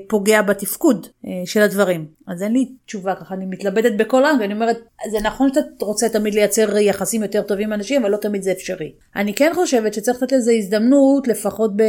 פוגע 0.08 0.42
בתפקוד 0.42 1.08
אה, 1.26 1.32
של 1.46 1.62
הדברים. 1.62 2.06
אז 2.28 2.44
אין 2.44 2.54
לי 2.54 2.72
תשובה 2.86 3.16
ככה, 3.16 3.36
אני 3.36 3.46
מתלבטת 3.46 3.92
בכל 3.98 4.26
העם, 4.26 4.38
ואני 4.40 4.54
אומרת, 4.54 4.78
זה 5.12 5.18
נכון 5.24 5.54
שאתה 5.54 5.86
רוצה 5.86 6.10
תמיד 6.10 6.34
לייצר 6.34 6.78
יחסים 6.78 7.24
יותר 7.24 7.42
טובים 7.42 7.68
עם 7.68 7.74
אנשים, 7.74 8.02
אבל 8.02 8.12
לא 8.12 8.18
תמיד 8.18 8.42
זה 8.42 8.52
אפשרי. 8.52 8.92
אני 9.16 9.34
כן 9.34 9.52
חושבת 9.56 9.94
שצריך 9.94 10.24
לתת 10.24 10.32
לזה 10.32 10.52
הזדמנות, 10.52 11.28
לפחות 11.28 11.76
ב, 11.76 11.84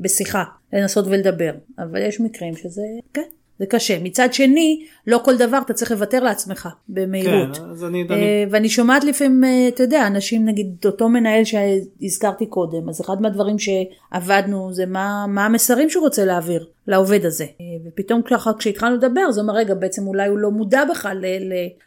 בשיחה, 0.00 0.44
לנסות 0.72 1.06
ולדבר. 1.06 1.52
אבל 1.78 2.02
יש 2.02 2.20
מקרים 2.20 2.56
שזה, 2.56 2.82
כן. 3.14 3.22
זה 3.62 3.66
קשה. 3.66 3.98
מצד 4.02 4.32
שני, 4.32 4.84
לא 5.06 5.20
כל 5.24 5.36
דבר 5.36 5.58
אתה 5.64 5.72
צריך 5.72 5.90
לוותר 5.90 6.20
לעצמך 6.20 6.68
במהירות. 6.88 7.56
כן, 7.56 7.64
אז 7.70 7.84
אני, 7.84 8.06
אה, 8.10 8.14
אני 8.14 8.46
ואני 8.50 8.68
שומעת 8.68 9.04
לפעמים, 9.04 9.44
אה, 9.44 9.68
אתה 9.68 9.82
יודע, 9.82 10.06
אנשים, 10.06 10.44
נגיד 10.44 10.66
אותו 10.84 11.08
מנהל 11.08 11.44
שהזכרתי 11.44 12.46
קודם, 12.46 12.88
אז 12.88 13.00
אחד 13.00 13.22
מהדברים 13.22 13.56
שעבדנו 13.58 14.72
זה 14.72 14.86
מה, 14.86 15.26
מה 15.28 15.46
המסרים 15.46 15.90
שהוא 15.90 16.04
רוצה 16.04 16.24
להעביר 16.24 16.66
לעובד 16.86 17.24
הזה. 17.24 17.46
ופתאום 17.86 18.22
ככה 18.22 18.50
כשהתחלנו 18.58 18.96
לדבר, 18.96 19.30
זה 19.30 19.40
אומר, 19.40 19.54
רגע, 19.54 19.74
בעצם 19.74 20.06
אולי 20.06 20.28
הוא 20.28 20.38
לא 20.38 20.50
מודע 20.50 20.84
בכלל 20.90 21.24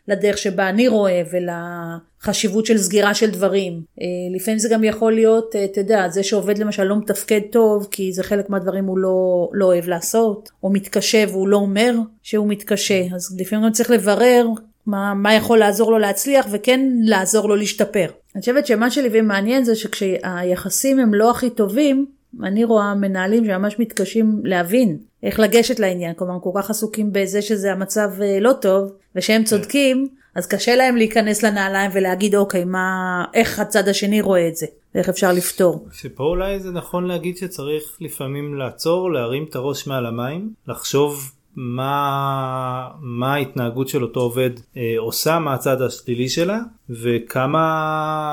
לדרך 0.08 0.38
שבה 0.38 0.70
אני 0.70 0.88
רואה 0.88 1.22
ולחשיבות 1.32 2.66
של 2.66 2.78
סגירה 2.78 3.14
של 3.14 3.30
דברים. 3.30 3.82
אה, 4.02 4.06
לפעמים 4.36 4.60
זה 4.60 4.70
גם 4.70 4.84
יכול 4.84 5.14
להיות, 5.14 5.56
אה, 5.56 5.66
אתה 5.66 5.80
יודע, 5.80 6.10
זה 6.10 6.24
שעובד 6.24 6.58
למשל 6.58 6.84
לא 6.84 6.98
מתפקד 6.98 7.42
טוב, 7.52 7.88
כי 7.92 8.14
זה 8.14 8.24
חלק 8.24 8.50
מהדברים 8.50 8.86
הוא 8.86 8.98
לא, 8.98 9.50
לא 9.54 9.66
אוהב 9.66 9.88
לעשות, 9.88 10.50
או 10.64 10.70
מתקשה 10.70 11.26
והוא 11.28 11.48
לא 11.48 11.58
אומר 11.58 11.96
שהוא 12.24 12.48
מתקשה, 12.48 13.02
אז 13.16 13.38
לפעמים 13.40 13.66
גם 13.66 13.72
צריך 13.72 13.92
לברר 13.92 14.48
מה, 14.86 15.14
מה 15.14 15.34
יכול 15.34 15.58
לעזור 15.58 15.92
לו 15.92 15.98
להצליח 15.98 16.48
וכן 16.52 16.90
לעזור 17.04 17.50
לו 17.50 17.56
להשתפר. 17.56 18.08
אני 18.36 18.40
חושבת 18.40 18.68
שמה 18.68 18.92
שלי 18.92 19.22
מעניין 19.22 19.64
זה 19.64 19.76
שכשהיחסים 19.76 21.00
הם 21.00 21.14
לא 21.14 21.32
הכי 21.32 21.50
טובים, 21.50 22.06
אני 22.44 22.64
רואה 22.64 22.96
מנהלים 22.96 23.46
שממש 23.46 23.80
מתקשים 23.80 24.42
להבין 24.44 24.98
איך 25.24 25.40
לגשת 25.40 25.80
לעניין, 25.80 26.14
כלומר 26.14 26.34
הם 26.34 26.40
כל 26.40 26.52
כך 26.56 26.70
עסוקים 26.70 27.10
בזה 27.14 27.42
שזה 27.42 27.72
המצב 27.72 28.10
אה, 28.22 28.40
לא 28.40 28.54
טוב 28.62 28.92
ושהם 29.16 29.44
צודקים, 29.44 30.08
אז 30.36 30.48
קשה 30.48 30.76
להם 30.76 30.96
להיכנס 30.96 31.44
לנעליים 31.44 31.92
ולהגיד 31.94 32.36
אוקיי 32.36 32.66
מה 32.66 33.26
איך 33.34 33.60
הצד 33.60 33.88
השני 33.88 34.22
רואה 34.22 34.48
את 34.48 34.56
זה 34.56 34.66
ואיך 34.96 35.10
אפשר 35.10 35.32
לפתור. 35.32 35.88
שפה 35.92 36.24
אולי 36.24 36.60
זה 36.60 36.72
נכון 36.72 37.08
להגיד 37.08 37.38
שצריך 37.38 37.98
לפעמים 38.02 38.56
לעצור 38.56 39.12
להרים 39.12 39.46
את 39.50 39.56
הראש 39.56 39.88
מעל 39.88 40.06
המים 40.06 40.50
לחשוב 40.68 41.32
מה, 41.56 42.88
מה 43.02 43.34
ההתנהגות 43.34 43.88
של 43.88 44.04
אותו 44.04 44.20
עובד 44.20 44.50
אה, 44.78 44.96
עושה, 44.98 45.40
מה 45.40 45.54
הצד 45.54 45.82
השלילי 45.82 46.30
שלה, 46.30 46.60
וכמה 46.90 47.60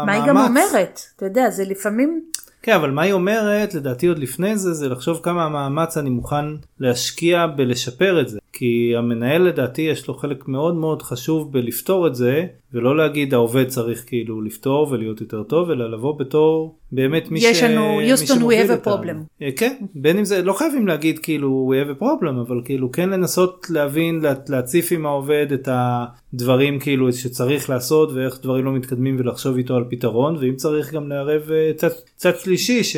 מה 0.07 0.13
מאמץ. 0.13 0.23
היא 0.23 0.29
גם 0.29 0.37
אומרת, 0.37 1.01
אתה 1.17 1.27
יודע, 1.27 1.51
זה 1.51 1.65
לפעמים, 1.65 2.25
כן, 2.63 2.73
אבל 2.75 2.91
מה 2.91 3.03
היא 3.03 3.13
אומרת, 3.13 3.75
לדעתי 3.75 4.07
עוד 4.07 4.19
לפני 4.19 4.57
זה, 4.57 4.73
זה 4.73 4.89
לחשוב 4.89 5.21
כמה 5.23 5.49
מאמץ 5.49 5.97
אני 5.97 6.11
מוכן 6.11 6.45
להשקיע 6.81 7.47
בלשפר 7.47 8.21
את 8.21 8.29
זה. 8.29 8.39
כי 8.53 8.95
המנהל 8.97 9.43
לדעתי 9.43 9.83
יש 9.83 10.09
לו 10.09 10.15
חלק 10.15 10.49
מאוד 10.49 10.75
מאוד 10.75 11.03
חשוב 11.03 11.53
בלפתור 11.53 12.07
את 12.07 12.15
זה, 12.15 12.47
ולא 12.75 12.97
להגיד 12.97 13.35
העובד 13.35 13.69
צריך 13.69 14.05
כאילו 14.07 14.43
לפתור 14.43 14.89
ולהיות 14.91 15.21
יותר 15.21 15.43
טוב, 15.43 15.71
אלא 15.71 15.93
לבוא 15.93 16.19
בתור 16.19 16.79
באמת 16.93 17.31
מי, 17.31 17.39
יש 17.43 17.61
ש... 17.61 17.63
לנו, 17.63 17.97
מי 17.97 18.13
Houston, 18.13 18.27
שמוביל 18.27 18.61
we 18.61 18.67
have 18.67 18.87
a 18.87 18.89
אותנו. 18.89 18.95
problem. 18.95 19.43
אה, 19.43 19.51
כן, 19.57 19.77
בין 19.95 20.19
אם 20.19 20.25
זה, 20.25 20.43
לא 20.43 20.53
חייבים 20.53 20.87
להגיד 20.87 21.19
כאילו 21.19 21.73
we 21.73 21.87
have 21.87 21.99
a 21.99 22.03
problem, 22.03 22.41
אבל 22.47 22.61
כאילו 22.65 22.93
כן 22.93 23.11
לנסות 23.11 23.67
להבין, 23.71 24.21
לה, 24.21 24.35
להציף 24.49 24.93
עם 24.93 25.07
העובד 25.07 25.47
את 25.53 25.69
הדברים 25.73 26.79
כאילו 26.79 27.13
שצריך 27.13 27.71
לעשות 27.71 28.13
ואיך 28.13 28.39
דברים 28.43 28.65
לא 28.65 28.73
מתקדמים 28.73 29.17
ולחשוב 29.19 29.57
איתו 29.57 29.77
על 29.77 29.85
פתרון, 29.91 30.37
ואם 30.37 30.57
צריך 30.57 30.95
גם 30.95 31.09
לערב 31.09 31.51
אה, 31.51 31.71
צד, 31.77 31.89
צד 32.17 32.39
שלישי 32.39 32.85
ש... 32.85 32.97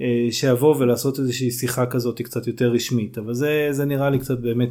אה, 0.00 0.28
שיבוא 0.30 0.74
ולעשות 0.78 1.18
איזושהי 1.18 1.50
שיחה 1.50 1.86
כזאת 1.86 2.20
קצת 2.22 2.46
יותר 2.46 2.68
רשמית, 2.72 3.18
אבל 3.18 3.34
זה, 3.34 3.68
זה 3.70 3.84
נראה 3.84 4.10
לי 4.10 4.18
קצת 4.18 4.38
באמת 4.38 4.68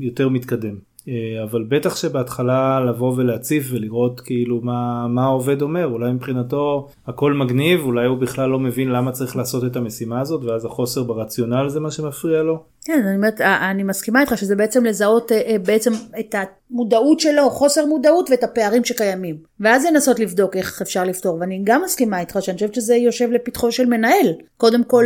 יותר 0.00 0.28
מתקדם. 0.28 0.89
אה, 1.10 1.42
אבל 1.42 1.64
בטח 1.68 1.96
שבהתחלה 1.96 2.80
לבוא 2.80 3.14
ולהציף 3.16 3.68
ולראות 3.70 4.20
כאילו 4.20 4.60
מה, 4.62 5.08
מה 5.08 5.24
העובד 5.24 5.62
אומר, 5.62 5.86
אולי 5.86 6.12
מבחינתו 6.12 6.88
הכל 7.06 7.32
מגניב, 7.32 7.80
אולי 7.80 8.06
הוא 8.06 8.18
בכלל 8.18 8.50
לא 8.50 8.58
מבין 8.58 8.88
למה 8.88 9.12
צריך 9.12 9.36
לעשות 9.36 9.64
את 9.64 9.76
המשימה 9.76 10.20
הזאת, 10.20 10.44
ואז 10.44 10.64
החוסר 10.64 11.02
ברציונל 11.02 11.68
זה 11.68 11.80
מה 11.80 11.90
שמפריע 11.90 12.42
לו. 12.42 12.62
כן, 12.84 13.02
אני 13.06 13.16
אומרת, 13.16 13.40
אה, 13.40 13.70
אני 13.70 13.82
מסכימה 13.82 14.20
איתך 14.20 14.38
שזה 14.38 14.56
בעצם 14.56 14.84
לזהות 14.84 15.32
אה, 15.32 15.40
אה, 15.46 15.58
בעצם 15.58 15.92
את 16.20 16.34
המודעות 16.70 17.20
שלו, 17.20 17.50
חוסר 17.50 17.86
מודעות 17.86 18.30
ואת 18.30 18.44
הפערים 18.44 18.84
שקיימים. 18.84 19.36
ואז 19.60 19.84
לנסות 19.84 20.18
לבדוק 20.18 20.56
איך 20.56 20.82
אפשר 20.82 21.04
לפתור, 21.04 21.38
ואני 21.40 21.60
גם 21.64 21.82
מסכימה 21.84 22.20
איתך 22.20 22.38
שאני 22.40 22.54
חושבת 22.54 22.74
שזה 22.74 22.96
יושב 22.96 23.30
לפתחו 23.30 23.72
של 23.72 23.86
מנהל. 23.86 24.34
קודם 24.56 24.84
כל, 24.84 25.04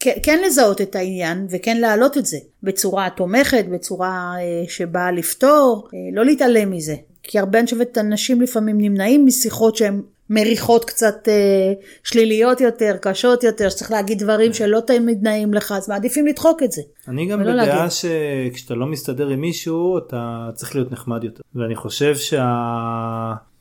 כן- 0.00 0.42
לזהות 0.46 0.80
את 0.80 0.96
העניין 0.96 1.46
וכן 1.50 1.76
להעלות 1.76 2.18
את 2.18 2.26
זה 2.26 2.38
בצורה 2.62 3.08
תומכת, 3.16 3.64
בצורה 3.72 4.34
אה, 4.38 4.68
שבאה 4.68 5.12
לפתור, 5.12 5.88
לא 6.12 6.24
להתעלם 6.24 6.70
מזה. 6.70 6.94
כי 7.22 7.38
הרבה 7.38 7.58
אנשים 7.96 8.40
לפעמים 8.40 8.80
נמנעים 8.80 9.26
משיחות 9.26 9.76
שהן 9.76 10.02
מריחות 10.34 10.84
קצת 10.84 11.28
אה, 11.28 11.72
שליליות 12.04 12.60
יותר, 12.60 12.96
קשות 13.00 13.44
יותר, 13.44 13.68
שצריך 13.68 13.90
להגיד 13.90 14.18
דברים 14.18 14.52
שלא 14.52 14.80
תמיד 14.86 15.22
נעים 15.22 15.54
לך, 15.54 15.72
אז 15.76 15.88
מעדיפים 15.88 16.26
לדחוק 16.26 16.62
את 16.62 16.72
זה. 16.72 16.82
אני 17.08 17.26
גם 17.26 17.40
בדעה 17.40 17.54
להגיד. 17.54 17.90
שכשאתה 17.90 18.74
לא 18.74 18.86
מסתדר 18.86 19.28
עם 19.28 19.40
מישהו 19.40 19.98
אתה 19.98 20.50
צריך 20.54 20.74
להיות 20.74 20.92
נחמד 20.92 21.24
יותר 21.24 21.42
ואני 21.54 21.76
חושב 21.76 22.16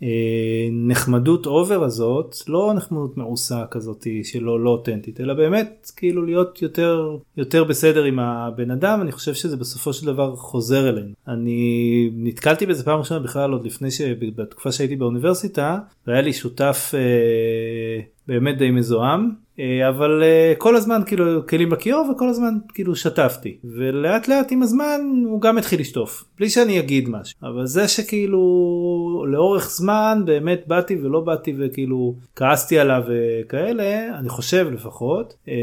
שהנחמדות 0.01 1.45
אובר 1.45 1.83
הזאת 1.83 2.35
לא 2.47 2.73
נחמדות 2.75 3.17
מעושה 3.17 3.65
כזאת 3.71 4.07
שלא 4.23 4.59
לא 4.59 4.69
אותנטית 4.69 5.21
אלא 5.21 5.33
באמת 5.33 5.91
כאילו 5.95 6.25
להיות 6.25 6.61
יותר 6.61 7.17
יותר 7.37 7.63
בסדר 7.63 8.03
עם 8.03 8.19
הבן 8.19 8.71
אדם 8.71 9.01
אני 9.01 9.11
חושב 9.11 9.33
שזה 9.33 9.57
בסופו 9.57 9.93
של 9.93 10.05
דבר 10.05 10.35
חוזר 10.35 10.89
אלינו. 10.89 11.13
אני 11.27 12.09
נתקלתי 12.13 12.65
בזה 12.65 12.83
פעם 12.83 12.99
ראשונה 12.99 13.19
בכלל 13.19 13.51
עוד 13.51 13.65
לפני 13.65 13.91
שבתקופה 13.91 14.71
שהייתי 14.71 14.95
באוניברסיטה 14.95 15.79
והיה 16.07 16.21
לי 16.21 16.33
שותף 16.33 16.91
אה, 16.93 18.01
באמת 18.27 18.57
די 18.57 18.71
מזוהם 18.71 19.29
אה, 19.29 19.50
אבל 19.89 20.23
אה, 20.23 20.53
כל 20.57 20.75
הזמן 20.75 21.01
כאילו 21.05 21.47
כלים 21.47 21.71
לכיור 21.71 22.09
וכל 22.11 22.29
הזמן 22.29 22.53
כאילו 22.73 22.95
שטפתי. 22.95 23.57
ולאט 23.63 24.27
לאט 24.27 24.51
עם 24.51 24.63
הזמן 24.63 25.01
הוא 25.25 25.41
גם 25.41 25.57
התחיל 25.57 25.79
לשטוף. 25.79 26.23
בלי 26.37 26.49
שאני 26.49 26.79
אגיד 26.79 27.09
משהו. 27.09 27.39
אבל 27.43 27.65
זה 27.65 27.87
שכאילו 27.87 28.41
לאורך 29.27 29.69
זמן 29.69 30.21
באמת 30.25 30.63
באתי 30.67 30.97
ולא 31.01 31.19
באתי 31.19 31.53
וכאילו 31.59 32.15
כעסתי 32.35 32.79
עליו 32.79 33.03
וכאלה 33.07 34.17
אני 34.19 34.29
חושב 34.29 34.67
לפחות 34.73 35.33
אה, 35.49 35.53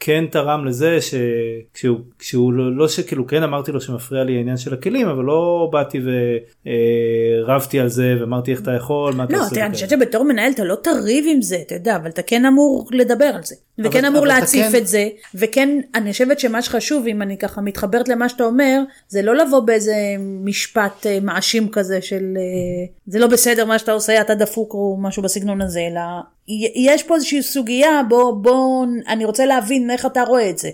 כן 0.00 0.24
תרם 0.30 0.64
לזה 0.64 0.98
שכשהוא 1.00 1.98
כשהוא 2.18 2.52
לא, 2.52 2.76
לא 2.76 2.88
שכאילו 2.88 3.26
כן 3.26 3.42
אמרתי 3.42 3.72
לו 3.72 3.80
שמפריע 3.80 4.24
לי 4.24 4.36
העניין 4.36 4.56
של 4.56 4.74
הכלים 4.74 5.08
אבל 5.08 5.24
לא 5.24 5.68
באתי 5.72 6.00
ורבתי 7.44 7.80
על 7.80 7.88
זה 7.88 8.16
ואמרתי 8.20 8.50
איך 8.50 8.60
אתה 8.60 8.72
יכול 8.72 9.14
מה 9.14 9.24
אתה 9.24 9.32
לא, 9.32 9.40
עושה 9.40 9.54
תראה, 9.54 9.66
אני. 9.66 9.74
חושבת 9.74 9.90
שבתור 9.90 10.24
מנהל 10.24 10.52
אתה 10.52 10.64
לא 10.64 10.76
תריב 10.82 11.24
עם 11.28 11.42
זה, 11.42 11.56
אתה 11.66 11.74
יודע, 11.74 11.96
אבל 11.96 12.08
אתה 12.08 12.22
כן 12.22 12.46
אמור 12.46 12.87
לדבר 12.92 13.24
על 13.24 13.42
זה. 13.42 13.54
וכן 13.78 14.04
אמור 14.04 14.18
אבל 14.18 14.28
להציף 14.28 14.66
כן- 14.72 14.78
את 14.78 14.86
זה, 14.86 15.08
וכן, 15.34 15.68
אני 15.94 16.12
חושבת 16.12 16.40
שמה 16.40 16.62
שחשוב, 16.62 17.06
אם 17.06 17.22
אני 17.22 17.38
ככה 17.38 17.60
מתחברת 17.60 18.08
למה 18.08 18.28
שאתה 18.28 18.44
אומר, 18.44 18.80
זה 19.08 19.22
לא 19.22 19.36
לבוא 19.36 19.60
באיזה 19.60 19.94
משפט 20.18 21.06
אה, 21.06 21.18
מאשים 21.22 21.68
כזה 21.68 22.02
של 22.02 22.34
אה, 22.36 22.86
זה 23.06 23.18
לא 23.18 23.26
בסדר 23.26 23.64
מה 23.64 23.78
שאתה 23.78 23.92
עושה, 23.92 24.20
אתה 24.20 24.34
דפוק 24.34 24.74
או 24.74 24.96
משהו 25.00 25.22
בסגנון 25.22 25.60
הזה, 25.60 25.80
אלא 25.80 26.00
יש 26.74 27.02
פה 27.02 27.14
איזושהי 27.14 27.42
סוגיה, 27.42 28.02
בוא, 28.08 28.32
בוא, 28.42 28.86
אני 29.08 29.24
רוצה 29.24 29.46
להבין 29.46 29.90
איך 29.90 30.06
אתה 30.06 30.22
רואה 30.22 30.50
את 30.50 30.58
זה. 30.58 30.68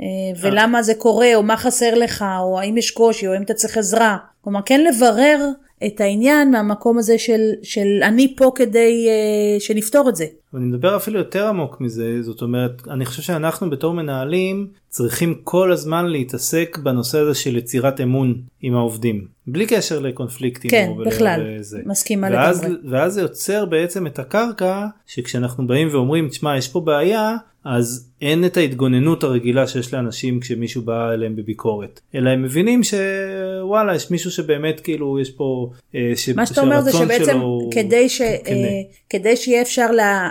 אה, 0.00 0.06
ולמה 0.40 0.82
זה 0.82 0.94
קורה, 0.94 1.34
או 1.34 1.42
מה 1.42 1.56
חסר 1.56 1.94
לך, 1.94 2.24
או 2.40 2.60
האם 2.60 2.78
יש 2.78 2.90
קושי, 2.90 3.26
או 3.26 3.32
האם 3.32 3.42
אתה 3.42 3.54
צריך 3.54 3.78
עזרה. 3.78 4.16
כלומר, 4.40 4.60
כן 4.64 4.80
לברר 4.80 5.48
את 5.86 6.00
העניין 6.00 6.50
מהמקום 6.50 6.98
הזה 6.98 7.18
של, 7.18 7.40
של 7.62 7.86
אני 8.02 8.34
פה 8.36 8.52
כדי 8.54 9.08
uh, 9.08 9.60
שנפתור 9.60 10.08
את 10.08 10.16
זה. 10.16 10.26
אני 10.54 10.64
מדבר 10.64 10.96
אפילו 10.96 11.18
יותר 11.18 11.46
עמוק 11.46 11.80
מזה 11.80 12.22
זאת 12.22 12.42
אומרת 12.42 12.88
אני 12.88 13.04
חושב 13.04 13.22
שאנחנו 13.22 13.70
בתור 13.70 13.94
מנהלים 13.94 14.66
צריכים 14.88 15.34
כל 15.44 15.72
הזמן 15.72 16.06
להתעסק 16.06 16.78
בנושא 16.82 17.18
הזה 17.18 17.34
של 17.34 17.56
יצירת 17.56 18.00
אמון 18.00 18.42
עם 18.62 18.74
העובדים 18.74 19.26
בלי 19.46 19.66
קשר 19.66 19.98
לקונפליקטים. 19.98 20.70
כן, 20.70 20.86
או 20.88 21.04
בכלל, 21.04 21.56
וזה. 21.58 21.78
מסכימה 21.86 22.28
ואז, 22.32 22.64
לגמרי. 22.64 22.78
ואז 22.90 23.14
זה 23.14 23.20
יוצר 23.20 23.64
בעצם 23.64 24.06
את 24.06 24.18
הקרקע 24.18 24.86
שכשאנחנו 25.06 25.66
באים 25.66 25.88
ואומרים 25.92 26.28
תשמע 26.28 26.58
יש 26.58 26.68
פה 26.68 26.80
בעיה 26.80 27.36
אז 27.64 28.10
אין 28.22 28.44
את 28.44 28.56
ההתגוננות 28.56 29.24
הרגילה 29.24 29.66
שיש 29.66 29.94
לאנשים 29.94 30.40
כשמישהו 30.40 30.82
בא 30.82 31.12
אליהם 31.12 31.36
בביקורת 31.36 32.00
אלא 32.14 32.30
הם 32.30 32.42
מבינים 32.42 32.80
שוואלה 32.82 33.94
יש 33.94 34.10
מישהו 34.10 34.30
שבאמת 34.30 34.80
כאילו 34.80 35.18
יש 35.18 35.30
פה 35.30 35.70
אה, 35.94 36.12
ש... 36.16 36.28
מה 36.28 36.46
שאתה 36.46 36.60
אומר 36.60 36.80
זה 36.80 36.92
שבעצם 36.92 37.24
שלו 37.24 37.70
כדי, 37.72 38.08
ש, 38.08 38.18
כן. 38.18 38.54
אה, 38.54 38.80
כדי 39.10 39.36
שיהיה 39.36 39.62
אפשר 39.62 39.90
לה, 39.90 40.28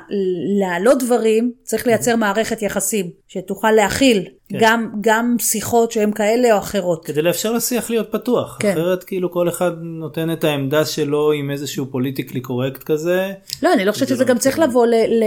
להעלות 0.60 1.04
דברים, 1.04 1.51
צריך 1.63 1.88
לייצר 1.88 2.16
מערכת 2.16 2.62
יחסים 2.62 3.10
שתוכל 3.28 3.72
להכיל 3.72 4.25
כן. 4.50 4.58
גם, 4.62 4.92
גם 5.01 5.36
שיחות 5.39 5.92
שהן 5.92 6.12
כאלה 6.12 6.54
או 6.54 6.58
אחרות. 6.60 7.06
כדי 7.06 7.22
לאפשר 7.22 7.51
לשיח 7.51 7.89
להיות 7.89 8.12
פתוח 8.12 8.58
כן. 8.60 8.72
אחרת 8.72 8.99
כאילו 9.03 9.32
כל 9.32 9.50
אחד 9.50 9.72
נותן 9.82 10.32
את 10.32 10.44
העמדה 10.44 10.86
שלו 10.86 11.32
עם 11.32 11.51
איזשהו 11.51 11.86
פוליטיקלי 11.91 12.41
קורקט 12.41 12.84
כזה 12.84 13.34
לא, 13.63 13.74
אני 13.74 13.86
לא 13.86 13.91
חושבת 13.91 14.08
זה 14.08 14.15
שזה 14.15 14.24
לא 14.24 14.29
גם 14.29 14.38
צריך. 14.38 14.60
לבוא 14.60 14.86
ל... 14.86 14.94
ל 14.94 15.24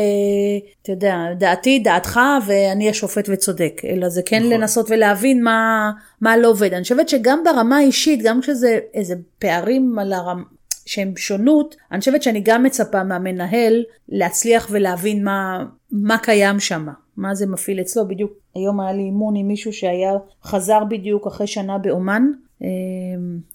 אתה 0.82 0.92
יודע, 0.92 1.16
דעתי, 1.38 1.78
דעתך, 1.78 2.20
ואני 2.46 2.90
השופט 2.90 3.28
וצודק. 3.32 3.82
אלא 3.84 4.08
זה 4.08 4.22
כן 4.26 4.38
נכון. 4.38 4.52
לנסות 4.52 4.86
ולהבין 4.90 5.44
מה, 5.44 5.90
מה 6.20 6.36
לא 6.36 6.48
עובד. 6.48 6.74
אני 6.74 6.82
חושבת 6.82 7.08
שגם 7.08 7.44
ברמה 7.44 7.76
האישית, 7.76 8.22
גם 8.22 8.40
כשזה 8.40 8.78
איזה 8.94 9.14
פערים 9.38 9.98
על 9.98 10.12
הרמה... 10.12 10.42
שהם 10.86 11.16
שונות, 11.16 11.76
אני 11.92 12.00
חושבת 12.00 12.22
שאני 12.22 12.40
גם 12.40 12.62
מצפה 12.62 13.04
מהמנהל 13.04 13.84
להצליח 14.08 14.68
ולהבין 14.70 15.24
מה, 15.24 15.64
מה 15.92 16.18
קיים 16.18 16.60
שם, 16.60 16.86
מה 17.16 17.34
זה 17.34 17.46
מפעיל 17.46 17.80
אצלו. 17.80 18.08
בדיוק 18.08 18.32
היום 18.54 18.80
היה 18.80 18.92
לי 18.92 19.02
אימון 19.02 19.36
עם 19.36 19.48
מישהו 19.48 19.72
שהיה, 19.72 20.12
חזר 20.44 20.84
בדיוק 20.84 21.26
אחרי 21.26 21.46
שנה 21.46 21.78
באומן, 21.78 22.22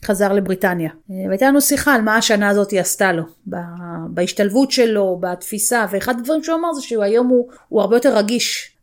חזר 0.05 0.33
לבריטניה. 0.33 0.89
אה, 1.11 1.15
והייתה 1.27 1.47
לנו 1.47 1.61
שיחה 1.61 1.93
על 1.93 2.01
מה 2.01 2.15
השנה 2.15 2.49
הזאת 2.49 2.71
היא 2.71 2.79
עשתה 2.79 3.11
לו, 3.11 3.23
בהשתלבות 4.09 4.71
שלו, 4.71 5.17
בתפיסה, 5.19 5.85
ואחד 5.91 6.19
הדברים 6.19 6.43
שהוא 6.43 6.55
אמר 6.55 6.73
זה 6.73 6.81
שהוא 6.81 7.03
היום 7.03 7.27
הוא, 7.27 7.47
הוא 7.69 7.81
הרבה 7.81 7.95
יותר 7.95 8.17
רגיש. 8.17 8.77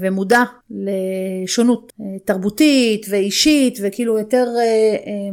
ומודע 0.00 0.42
לשונות 0.70 1.92
אה, 2.00 2.06
תרבותית 2.24 3.06
ואישית 3.10 3.78
וכאילו 3.82 4.18
יותר 4.18 4.46
אה, 4.58 4.62
אה, 4.62 5.30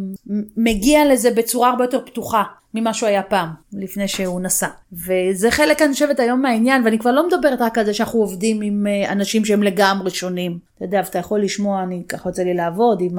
מגיע 0.57 1.05
לזה 1.13 1.31
בצורה 1.31 1.69
הרבה 1.69 1.83
יותר 1.83 1.99
פתוחה 2.05 2.43
ממה 2.81 2.93
שהוא 2.93 3.09
היה 3.09 3.23
פעם 3.23 3.49
לפני 3.73 4.07
שהוא 4.07 4.41
נסע. 4.41 4.67
וזה 4.93 5.51
חלק 5.51 5.81
אני 5.81 5.93
חושבת 5.93 6.19
היום 6.19 6.41
מהעניין 6.41 6.83
ואני 6.85 6.99
כבר 6.99 7.11
לא 7.11 7.27
מדברת 7.27 7.61
רק 7.61 7.77
על 7.77 7.85
זה 7.85 7.93
שאנחנו 7.93 8.19
עובדים 8.19 8.61
עם 8.61 8.87
אה, 8.87 9.11
אנשים 9.11 9.45
שהם 9.45 9.63
לגמרי 9.63 10.09
שונים. 10.09 10.57
אתה 10.77 10.85
יודע 10.85 11.01
ואתה 11.05 11.19
יכול 11.19 11.41
לשמוע 11.41 11.83
אני 11.83 12.03
ככה 12.09 12.29
יוצא 12.29 12.43
לי 12.43 12.53
לעבוד 12.53 13.01
עם 13.01 13.17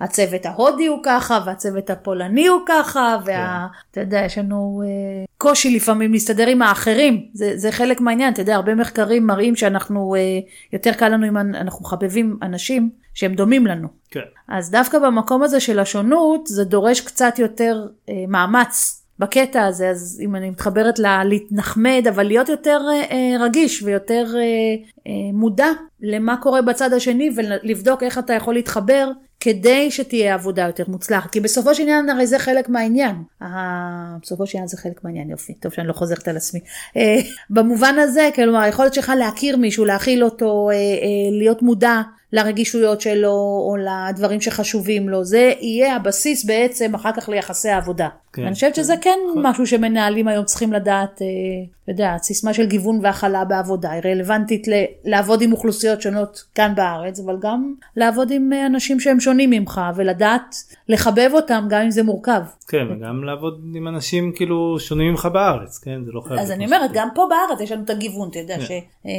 הצוות 0.00 0.46
ההודי 0.46 0.86
הוא 0.86 0.98
ככה 1.04 1.40
והצוות 1.46 1.90
הפולני 1.90 2.46
הוא 2.46 2.60
ככה 2.68 3.16
ואתה 3.24 3.70
יודע 4.00 4.18
יש 4.24 4.38
לנו 4.38 4.82
אה, 4.86 5.24
קושי 5.38 5.76
לפעמים 5.76 6.12
להסתדר 6.12 6.46
עם 6.46 6.62
האחרים. 6.62 7.26
זה, 7.32 7.52
זה 7.56 7.72
חלק 7.72 8.00
מהעניין 8.00 8.32
אתה 8.32 8.42
יודע 8.42 8.54
הרבה 8.54 8.74
מחקרים 8.74 9.26
מראים 9.26 9.56
שאנחנו 9.56 10.14
אה, 10.14 10.20
יותר 10.72 10.92
קל 10.92 11.08
לנו 11.08 11.28
אם 11.28 11.36
אנ- 11.36 11.54
אנחנו 11.54 11.84
מחבבים 11.84 12.38
אנשים 12.42 12.90
שהם 13.16 13.34
דומים 13.34 13.66
לנו. 13.66 13.88
כן. 14.10 14.20
אז 14.48 14.70
דווקא 14.70 14.98
במקום 14.98 15.42
הזה 15.42 15.60
של 15.60 15.78
השונות, 15.78 16.46
זה 16.46 16.64
דורש 16.64 17.00
קצת 17.00 17.38
יותר 17.38 17.86
אה, 18.08 18.14
מאמץ 18.28 19.02
בקטע 19.18 19.64
הזה, 19.64 19.88
אז 19.90 20.22
אם 20.24 20.36
אני 20.36 20.50
מתחברת 20.50 20.98
ל- 20.98 21.22
להתנחמד, 21.24 22.04
אבל 22.08 22.22
להיות 22.26 22.48
יותר 22.48 22.80
אה, 22.88 23.02
אה, 23.10 23.44
רגיש 23.44 23.82
ויותר 23.82 24.26
אה, 24.36 24.40
אה, 25.06 25.12
מודע 25.32 25.66
למה 26.00 26.36
קורה 26.36 26.62
בצד 26.62 26.92
השני 26.92 27.30
ולבדוק 27.36 28.02
איך 28.02 28.18
אתה 28.18 28.32
יכול 28.32 28.54
להתחבר 28.54 29.10
כדי 29.40 29.90
שתהיה 29.90 30.34
עבודה 30.34 30.62
יותר 30.62 30.84
מוצלחת. 30.88 31.30
כי 31.30 31.40
בסופו 31.40 31.74
של 31.74 31.82
עניין 31.82 32.08
הרי 32.08 32.26
זה 32.26 32.38
חלק 32.38 32.68
מהעניין. 32.68 33.16
אה, 33.42 33.48
בסופו 34.22 34.46
של 34.46 34.58
עניין 34.58 34.68
זה 34.68 34.76
חלק 34.76 35.04
מהעניין, 35.04 35.30
יופי, 35.30 35.54
טוב 35.54 35.72
שאני 35.72 35.88
לא 35.88 35.92
חוזרת 35.92 36.28
על 36.28 36.36
עצמי. 36.36 36.60
אה, 36.96 37.16
במובן 37.50 37.94
הזה, 37.98 38.28
כלומר, 38.34 38.60
היכולת 38.60 38.94
שלך 38.94 39.12
להכיר 39.18 39.56
מישהו, 39.56 39.84
להכיל 39.84 40.24
אותו, 40.24 40.70
אה, 40.70 40.74
אה, 40.74 40.78
להיות 41.38 41.62
מודע 41.62 42.02
לרגישויות 42.32 43.00
שלו 43.00 43.30
או 43.68 43.76
לדברים 43.76 44.40
שחשובים 44.40 45.08
לו, 45.08 45.24
זה 45.24 45.52
יהיה 45.60 45.96
הבסיס 45.96 46.44
בעצם 46.44 46.94
אחר 46.94 47.12
כך 47.12 47.28
ליחסי 47.28 47.68
העבודה. 47.68 48.08
כן, 48.32 48.42
אני 48.42 48.54
חושבת 48.54 48.74
כן, 48.74 48.82
שזה 48.82 48.94
כן 49.00 49.18
נכון. 49.30 49.46
משהו 49.46 49.66
שמנהלים 49.66 50.28
היום 50.28 50.44
צריכים 50.44 50.72
לדעת, 50.72 51.22
אה, 51.22 51.26
אתה 51.84 51.92
יודע, 51.92 52.14
הסיסמה 52.14 52.54
של 52.54 52.66
גיוון 52.66 53.00
והכלה 53.02 53.44
בעבודה 53.44 53.90
היא 53.90 54.02
רלוונטית 54.04 54.68
ל- 54.68 54.84
לעבוד 55.04 55.42
עם 55.42 55.52
אוכלוסיות 55.52 56.02
שונות 56.02 56.44
כאן 56.54 56.72
בארץ, 56.76 57.20
אבל 57.20 57.36
גם 57.40 57.74
לעבוד 57.96 58.30
עם 58.30 58.52
אה, 58.52 58.66
אנשים 58.66 59.00
שהם 59.00 59.20
שונים 59.26 59.50
ממך 59.50 59.80
ולדעת 59.96 60.54
לחבב 60.88 61.30
אותם 61.32 61.66
גם 61.68 61.82
אם 61.82 61.90
זה 61.90 62.02
מורכב. 62.02 62.42
כן, 62.68 62.86
וגם 62.90 63.24
לעבוד 63.24 63.60
עם 63.74 63.88
אנשים 63.88 64.32
כאילו 64.36 64.76
שונים 64.80 65.10
ממך 65.10 65.28
בארץ, 65.32 65.78
כן? 65.78 66.04
זה 66.04 66.12
לא 66.12 66.20
חייב. 66.20 66.40
אז 66.40 66.50
אני 66.50 66.64
אומרת. 66.64 66.90
גם 66.94 67.08
פה 67.14 67.28
בארץ 67.30 67.60
יש 67.60 67.72
לנו 67.72 67.84
את 67.84 67.90
הגיוון, 67.90 68.28
אתה 68.30 68.38
יודע, 68.38 68.56
כן. 68.56 68.64
ש... 68.64 68.70
אה, 69.06 69.12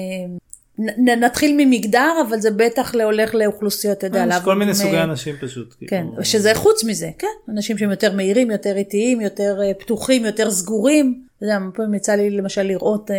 נתחיל 1.18 1.56
ממגדר, 1.58 2.12
אבל 2.28 2.40
זה 2.40 2.52
בטח 2.52 2.96
הולך 2.96 3.36
לאוכלוסיות, 3.36 3.98
אתה 3.98 4.08
יודע, 4.08 4.20
אה, 4.20 4.26
יש 4.26 4.30
לעבוד 4.30 4.46
כל 4.46 4.60
מיני 4.60 4.74
סוגי 4.74 4.98
אה, 4.98 5.04
אנשים 5.04 5.36
פשוט. 5.42 5.76
כן, 5.80 6.06
כאילו. 6.10 6.26
שזה 6.26 6.52
חוץ 6.56 6.84
מזה, 6.84 7.10
כן, 7.18 7.52
אנשים 7.52 7.78
שהם 7.78 7.92
יותר 7.92 8.14
מהירים, 8.14 8.52
יותר 8.52 8.78
איטיים, 8.78 9.22
יותר 9.22 9.60
פתוחים, 9.80 10.26
יותר 10.26 10.52
סגורים. 10.52 11.22
אתה 11.38 11.46
יודע, 11.46 11.58
פעמים 11.76 11.94
יצא 11.94 12.16
לי 12.16 12.30
למשל 12.30 12.62
לראות 12.62 13.12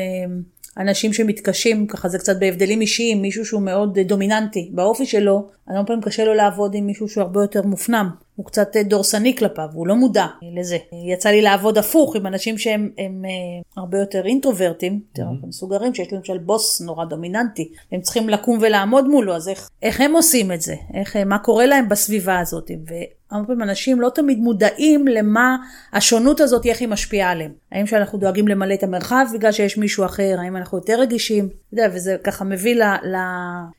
אנשים 0.78 1.12
שמתקשים, 1.12 1.86
ככה 1.86 2.08
זה 2.08 2.18
קצת 2.18 2.38
בהבדלים 2.38 2.80
אישיים, 2.80 3.22
מישהו 3.22 3.44
שהוא 3.44 3.62
מאוד 3.62 3.98
דומיננטי 3.98 4.70
באופי 4.72 5.06
שלו, 5.06 5.48
אז 5.66 5.76
הרבה 5.76 5.86
פעמים 5.86 6.02
קשה 6.02 6.24
לו 6.24 6.34
לעבוד 6.34 6.74
עם 6.74 6.86
מישהו 6.86 7.08
שהוא 7.08 7.22
הרבה 7.22 7.40
יותר 7.40 7.62
מופנם. 7.62 8.10
הוא 8.38 8.46
קצת 8.46 8.76
אה, 8.76 8.82
דורסני 8.82 9.36
כלפיו, 9.36 9.68
הוא 9.72 9.86
לא 9.86 9.96
מודע 9.96 10.26
לזה. 10.58 10.78
יצא 11.12 11.28
לי 11.28 11.42
לעבוד 11.42 11.78
הפוך 11.78 12.16
עם 12.16 12.26
אנשים 12.26 12.58
שהם 12.58 12.90
הם, 12.98 13.24
אה, 13.24 13.82
הרבה 13.82 13.98
יותר 13.98 14.26
אינטרוברטים, 14.26 15.00
יותר 15.08 15.30
מסוגרים, 15.48 15.94
שיש 15.94 16.12
להם 16.12 16.18
למשל 16.18 16.38
בוס 16.38 16.80
נורא 16.80 17.04
דומיננטי, 17.04 17.72
הם 17.92 18.00
צריכים 18.00 18.28
לקום 18.28 18.58
ולעמוד 18.60 19.08
מולו, 19.08 19.36
אז 19.36 19.48
איך, 19.48 19.70
איך 19.82 20.00
הם 20.00 20.12
עושים 20.12 20.52
את 20.52 20.60
זה? 20.60 20.74
איך, 20.94 21.16
אה, 21.16 21.24
מה 21.24 21.38
קורה 21.38 21.66
להם 21.66 21.88
בסביבה 21.88 22.38
הזאת? 22.38 22.70
והרבה 22.86 23.46
פעמים 23.46 23.62
אנשים 23.62 24.00
לא 24.00 24.08
תמיד 24.14 24.38
מודעים 24.38 25.08
למה 25.08 25.56
השונות 25.92 26.40
הזאת, 26.40 26.66
איך 26.66 26.80
היא 26.80 26.88
משפיעה 26.88 27.30
עליהם. 27.30 27.52
האם 27.72 27.86
שאנחנו 27.86 28.18
דואגים 28.18 28.48
למלא 28.48 28.74
את 28.74 28.82
המרחב 28.82 29.26
בגלל 29.34 29.52
שיש 29.52 29.78
מישהו 29.78 30.04
אחר, 30.04 30.36
האם 30.40 30.56
אנחנו 30.56 30.78
יותר 30.78 31.00
רגישים, 31.00 31.46
אתה 31.46 31.54
יודע, 31.72 31.88
וזה 31.94 32.16
ככה 32.24 32.44
מביא 32.44 32.74
ל... 32.74 32.82
ל... 32.82 33.16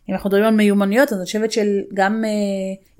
אם 0.10 0.14
אנחנו 0.14 0.30
מדברים 0.30 0.46
על 0.46 0.54
מיומנויות, 0.56 1.14
אז 1.14 1.18
אני 1.18 1.26
חושבת 1.26 1.52
של 1.52 1.68
גם 1.94 2.26
אה, 2.26 2.30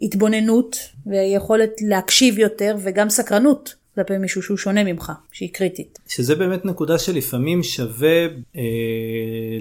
התבוננות 0.02 0.78
ויכולת 1.06 1.49
להקשיב 1.82 2.40
יותר 2.40 2.76
וגם 2.84 3.10
סקרנות 3.10 3.76
כלפי 3.96 4.18
מישהו 4.18 4.42
שהוא 4.42 4.58
שונה 4.58 4.84
ממך, 4.84 5.12
שהיא 5.32 5.50
קריטית. 5.54 6.00
שזה 6.08 6.36
באמת 6.36 6.66
נקודה 6.66 7.00
שלפעמים 7.00 7.64
שווה 7.64 8.26
אה, 8.56 8.62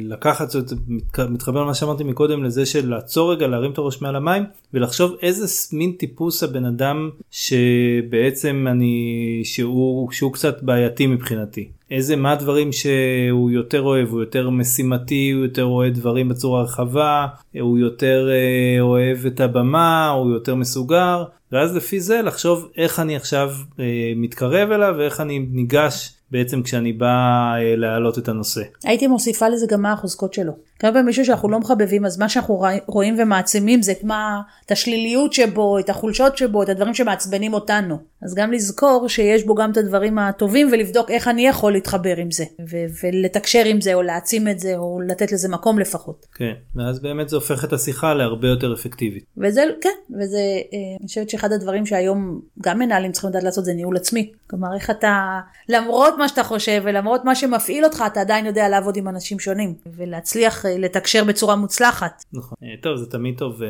לקחת, 0.00 0.50
זאת 0.50 0.72
מת- 0.88 1.18
מתחבר 1.20 1.62
למה 1.62 1.74
שאמרתי 1.74 2.04
מקודם 2.04 2.44
לזה 2.44 2.66
של 2.66 2.88
לעצור 2.90 3.32
רגע 3.32 3.46
להרים 3.46 3.72
את 3.72 3.78
הראש 3.78 4.02
מעל 4.02 4.16
המים 4.16 4.42
ולחשוב 4.74 5.16
איזה 5.22 5.46
מין 5.72 5.92
טיפוס 5.92 6.42
הבן 6.42 6.64
אדם 6.64 7.10
שבעצם 7.30 8.66
אני 8.70 9.40
שהוא 9.44 10.12
שהוא 10.12 10.32
קצת 10.32 10.62
בעייתי 10.62 11.06
מבחינתי. 11.06 11.68
איזה 11.90 12.16
מה 12.16 12.32
הדברים 12.32 12.72
שהוא 12.72 13.50
יותר 13.50 13.82
אוהב, 13.82 14.08
הוא 14.08 14.20
יותר 14.20 14.50
משימתי, 14.50 15.30
הוא 15.30 15.44
יותר 15.44 15.62
רואה 15.62 15.90
דברים 15.90 16.28
בצורה 16.28 16.62
רחבה, 16.62 17.26
הוא 17.60 17.78
יותר 17.78 18.28
אה, 18.30 18.80
אוהב 18.80 19.26
את 19.26 19.40
הבמה, 19.40 20.08
הוא 20.08 20.32
יותר 20.32 20.54
מסוגר, 20.54 21.24
ואז 21.52 21.76
לפי 21.76 22.00
זה 22.00 22.22
לחשוב 22.22 22.68
איך 22.76 23.00
אני 23.00 23.16
עכשיו 23.16 23.50
אה, 23.80 23.84
מתקרב 24.16 24.70
אליו 24.70 24.94
ואיך 24.98 25.20
אני 25.20 25.38
ניגש 25.38 26.14
בעצם 26.30 26.62
כשאני 26.62 26.92
בא 26.92 27.06
אה, 27.54 27.76
להעלות 27.76 28.18
את 28.18 28.28
הנושא. 28.28 28.62
הייתי 28.84 29.06
מוסיפה 29.06 29.48
לזה 29.48 29.66
גם 29.70 29.82
מה 29.82 29.92
החוזקות 29.92 30.34
שלו. 30.34 30.52
גם 30.82 30.94
במישהו 30.94 31.24
שאנחנו 31.24 31.48
לא 31.48 31.60
מחבבים, 31.60 32.06
אז 32.06 32.18
מה 32.18 32.28
שאנחנו 32.28 32.64
רואים 32.86 33.16
ומעצימים 33.18 33.82
זה 33.82 33.92
מה, 34.02 34.40
את 34.66 34.70
השליליות 34.70 35.32
שבו, 35.32 35.78
את 35.78 35.90
החולשות 35.90 36.36
שבו, 36.36 36.62
את 36.62 36.68
הדברים 36.68 36.94
שמעצבנים 36.94 37.54
אותנו. 37.54 37.98
אז 38.22 38.34
גם 38.34 38.52
לזכור 38.52 39.08
שיש 39.08 39.44
בו 39.44 39.54
גם 39.54 39.70
את 39.70 39.76
הדברים 39.76 40.18
הטובים 40.18 40.68
ולבדוק 40.72 41.10
איך 41.10 41.28
אני 41.28 41.46
יכול 41.46 41.72
להתחבר 41.72 42.16
עם 42.16 42.30
זה, 42.30 42.44
ו- 42.70 42.86
ולתקשר 43.02 43.62
עם 43.64 43.80
זה, 43.80 43.94
או 43.94 44.02
להעצים 44.02 44.48
את 44.48 44.58
זה, 44.58 44.76
או 44.76 45.00
לתת 45.08 45.32
לזה 45.32 45.48
מקום 45.48 45.78
לפחות. 45.78 46.26
כן, 46.34 46.52
ואז 46.76 47.00
באמת 47.00 47.28
זה 47.28 47.36
הופך 47.36 47.64
את 47.64 47.72
השיחה 47.72 48.14
להרבה 48.14 48.48
יותר 48.48 48.74
אפקטיבית. 48.74 49.24
וזה, 49.36 49.64
כן, 49.80 50.14
וזה, 50.20 50.38
אה, 50.38 50.96
אני 51.00 51.06
חושבת 51.06 51.30
שאחד 51.30 51.52
הדברים 51.52 51.86
שהיום 51.86 52.40
גם 52.62 52.78
מנהלים 52.78 53.12
צריכים 53.12 53.30
לדעת 53.30 53.42
לעשות 53.42 53.64
זה 53.64 53.72
ניהול 53.74 53.96
עצמי. 53.96 54.32
כלומר, 54.46 54.74
איך 54.74 54.90
אתה, 54.90 55.40
למרות 55.68 56.14
מה 56.18 56.28
שאתה 56.28 56.42
חושב 56.42 56.82
ולמרות 56.84 57.24
מה 57.24 57.34
שמפעיל 57.34 57.84
אותך, 57.84 58.04
אתה 58.06 58.20
עדיין 58.20 58.46
יודע 58.46 58.68
לעבוד 58.68 58.96
עם 58.96 59.08
אנשים 59.08 59.38
שונים, 59.38 59.74
ולהצליח 59.96 60.64
לתקשר 60.78 61.24
בצורה 61.24 61.56
מוצלחת. 61.56 62.24
נכון. 62.32 62.58
אה, 62.62 62.74
טוב 62.82 62.96
זה 62.96 63.10
תמיד 63.10 63.38
טוב 63.38 63.62
אה, 63.62 63.68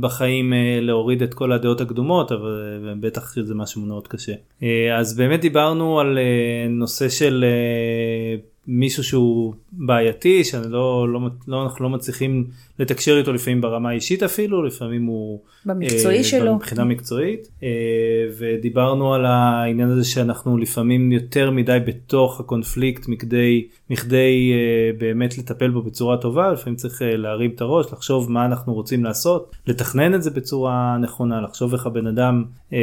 בחיים 0.00 0.52
אה, 0.52 0.78
להוריד 0.80 1.22
את 1.22 1.34
כל 1.34 1.52
הדעות 1.52 1.80
הקדומות 1.80 2.32
אבל 2.32 2.94
בטח 3.00 3.34
שזה 3.34 3.54
משהו 3.54 3.80
מאוד 3.80 4.08
קשה. 4.08 4.32
אז 4.98 5.16
באמת 5.16 5.40
דיברנו 5.40 6.00
על 6.00 6.18
נושא 6.68 7.08
של 7.08 7.44
מישהו 8.72 9.04
שהוא 9.04 9.54
בעייתי 9.72 10.44
שאני 10.44 10.72
לא, 10.72 11.12
לא, 11.12 11.20
לא 11.48 11.62
אנחנו 11.62 11.84
לא 11.84 11.90
מצליחים 11.90 12.46
לתקשר 12.78 13.18
איתו 13.18 13.32
לפעמים 13.32 13.60
ברמה 13.60 13.88
האישית 13.88 14.22
אפילו 14.22 14.62
לפעמים 14.62 15.06
הוא 15.06 15.40
במקצועי 15.66 16.18
אה, 16.18 16.24
שלו. 16.24 16.54
מבחינה 16.54 16.84
מקצועית 16.84 17.48
אה, 17.62 17.68
ודיברנו 18.38 19.14
על 19.14 19.26
העניין 19.26 19.88
הזה 19.88 20.04
שאנחנו 20.04 20.58
לפעמים 20.58 21.12
יותר 21.12 21.50
מדי 21.50 21.78
בתוך 21.86 22.40
הקונפליקט 22.40 23.08
מכדי 23.08 23.66
מכדי 23.90 24.52
אה, 24.52 24.98
באמת 24.98 25.38
לטפל 25.38 25.70
בו 25.70 25.82
בצורה 25.82 26.16
טובה 26.16 26.52
לפעמים 26.52 26.76
צריך 26.76 27.02
אה, 27.02 27.16
להרים 27.16 27.50
את 27.50 27.60
הראש 27.60 27.92
לחשוב 27.92 28.30
מה 28.30 28.46
אנחנו 28.46 28.74
רוצים 28.74 29.04
לעשות 29.04 29.56
לתכנן 29.66 30.14
את 30.14 30.22
זה 30.22 30.30
בצורה 30.30 30.98
נכונה 30.98 31.40
לחשוב 31.40 31.72
איך 31.72 31.86
הבן 31.86 32.06
אדם 32.06 32.44
אה, 32.72 32.78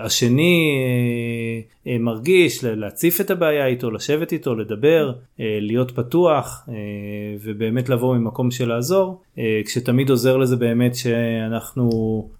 השני 0.00 0.70
אה, 0.76 1.71
מרגיש 1.86 2.64
לה- 2.64 2.74
להציף 2.74 3.20
את 3.20 3.30
הבעיה 3.30 3.66
איתו 3.66 3.90
לשבת 3.90 4.32
איתו 4.32 4.54
לדבר 4.54 5.12
אה, 5.40 5.58
להיות 5.60 5.90
פתוח 5.90 6.68
אה, 6.68 6.74
ובאמת 7.42 7.88
לבוא 7.88 8.16
ממקום 8.16 8.50
של 8.50 8.68
לעזור 8.68 9.22
אה, 9.38 9.60
כשתמיד 9.66 10.10
עוזר 10.10 10.36
לזה 10.36 10.56
באמת 10.56 10.94
שאנחנו 10.94 11.90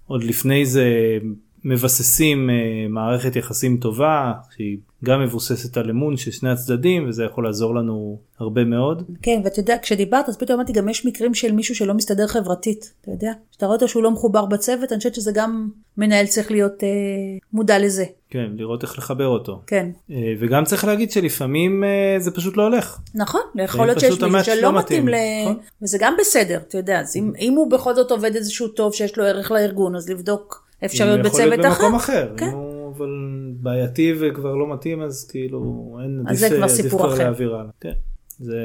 עוד 0.06 0.24
לפני 0.24 0.64
זה 0.66 1.18
מבססים 1.64 2.50
אה, 2.50 2.54
מערכת 2.88 3.36
יחסים 3.36 3.76
טובה 3.76 4.32
שהיא 4.56 4.78
גם 5.04 5.22
מבוססת 5.22 5.76
על 5.76 5.90
אמון 5.90 6.16
של 6.16 6.30
שני 6.30 6.50
הצדדים 6.50 7.08
וזה 7.08 7.24
יכול 7.24 7.44
לעזור 7.44 7.74
לנו 7.74 8.18
הרבה 8.38 8.64
מאוד. 8.64 9.02
כן, 9.22 9.40
ואתה 9.44 9.60
יודע, 9.60 9.76
כשדיברת, 9.82 10.28
אז 10.28 10.36
פתאום 10.36 10.58
אמרתי, 10.58 10.72
גם 10.72 10.88
יש 10.88 11.06
מקרים 11.06 11.34
של 11.34 11.52
מישהו 11.52 11.74
שלא 11.74 11.94
מסתדר 11.94 12.26
חברתית, 12.26 12.92
אתה 13.00 13.10
יודע? 13.10 13.32
כשאתה 13.50 13.66
רואה 13.66 13.76
אותו 13.76 13.88
שהוא 13.88 14.02
לא 14.02 14.10
מחובר 14.10 14.44
בצוות, 14.44 14.92
אני 14.92 14.98
חושבת 14.98 15.14
שזה 15.14 15.32
גם 15.34 15.68
מנהל 15.96 16.26
צריך 16.26 16.50
להיות 16.50 16.82
אה, 16.82 16.88
מודע 17.52 17.78
לזה. 17.78 18.04
כן, 18.30 18.46
לראות 18.56 18.82
איך 18.82 18.98
לחבר 18.98 19.26
אותו. 19.26 19.60
כן. 19.66 19.90
אה, 20.10 20.16
וגם 20.40 20.64
צריך 20.64 20.84
להגיד 20.84 21.10
שלפעמים 21.10 21.84
אה, 21.84 22.16
זה 22.18 22.30
פשוט 22.30 22.56
לא 22.56 22.62
הולך. 22.62 22.98
נכון, 23.14 23.40
יכול 23.54 23.86
להיות 23.86 24.00
שיש 24.00 24.20
מישהו 24.22 24.44
שלא 24.44 24.62
לא 24.62 24.78
מתאים 24.78 25.08
ל... 25.08 25.10
מתאים, 25.10 25.48
נכון. 25.48 25.62
וזה 25.82 25.98
גם 26.00 26.14
בסדר, 26.20 26.60
אתה 26.68 26.78
יודע, 26.78 27.00
אז 27.00 27.16
אם, 27.16 27.32
אם 27.38 27.52
הוא 27.52 27.70
בכל 27.70 27.94
זאת 27.94 28.10
עובד 28.10 28.36
איזשהו 28.36 28.68
טוב 28.68 28.94
שיש 28.94 29.18
לו 29.18 29.24
ערך 29.24 29.50
לארגון, 29.50 29.96
אז 29.96 30.10
לבדוק 30.10 30.71
אפשרויות 30.84 31.18
הוא 31.18 31.26
יכול 31.26 31.40
בצוות 31.40 31.58
להיות 31.58 31.72
אחר. 31.72 31.82
במקום 31.84 31.94
אחר. 31.94 32.32
כן. 32.36 32.46
אם 32.46 32.52
הוא 32.52 32.72
אבל 32.96 33.10
בעייתי 33.60 34.12
וכבר 34.20 34.54
לא 34.54 34.72
מתאים 34.74 35.02
אז 35.02 35.28
כאילו 35.30 35.98
אין 36.02 36.24
אז 36.28 36.38
זה 36.38 36.48
כבר 36.56 36.68
סיפור 36.68 37.06
אחר. 37.06 37.18
להעביר 37.18 37.54
הלאה. 37.54 37.70
כן. 37.80 37.92
זה 38.38 38.58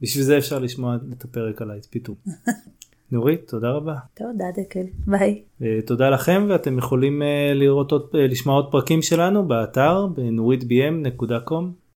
בשביל 0.00 0.24
זה 0.24 0.38
אפשר 0.38 0.58
לשמוע 0.58 0.96
את 1.12 1.24
הפרק 1.24 1.62
עליי 1.62 1.80
פתאום. 1.90 2.16
נורית 3.12 3.48
תודה 3.48 3.70
רבה. 3.70 3.94
תודה 4.14 4.44
דקל, 4.56 4.84
ביי. 5.06 5.42
תודה 5.86 6.10
לכם 6.10 6.46
ואתם 6.48 6.78
יכולים 6.78 7.22
אה, 7.22 7.54
לראות 7.54 7.92
עוד, 7.92 8.06
אה, 8.14 8.26
לשמוע 8.26 8.54
עוד 8.54 8.70
פרקים 8.70 9.02
שלנו 9.02 9.48
באתר 9.48 10.06
בנוריתbm.com 10.06 11.83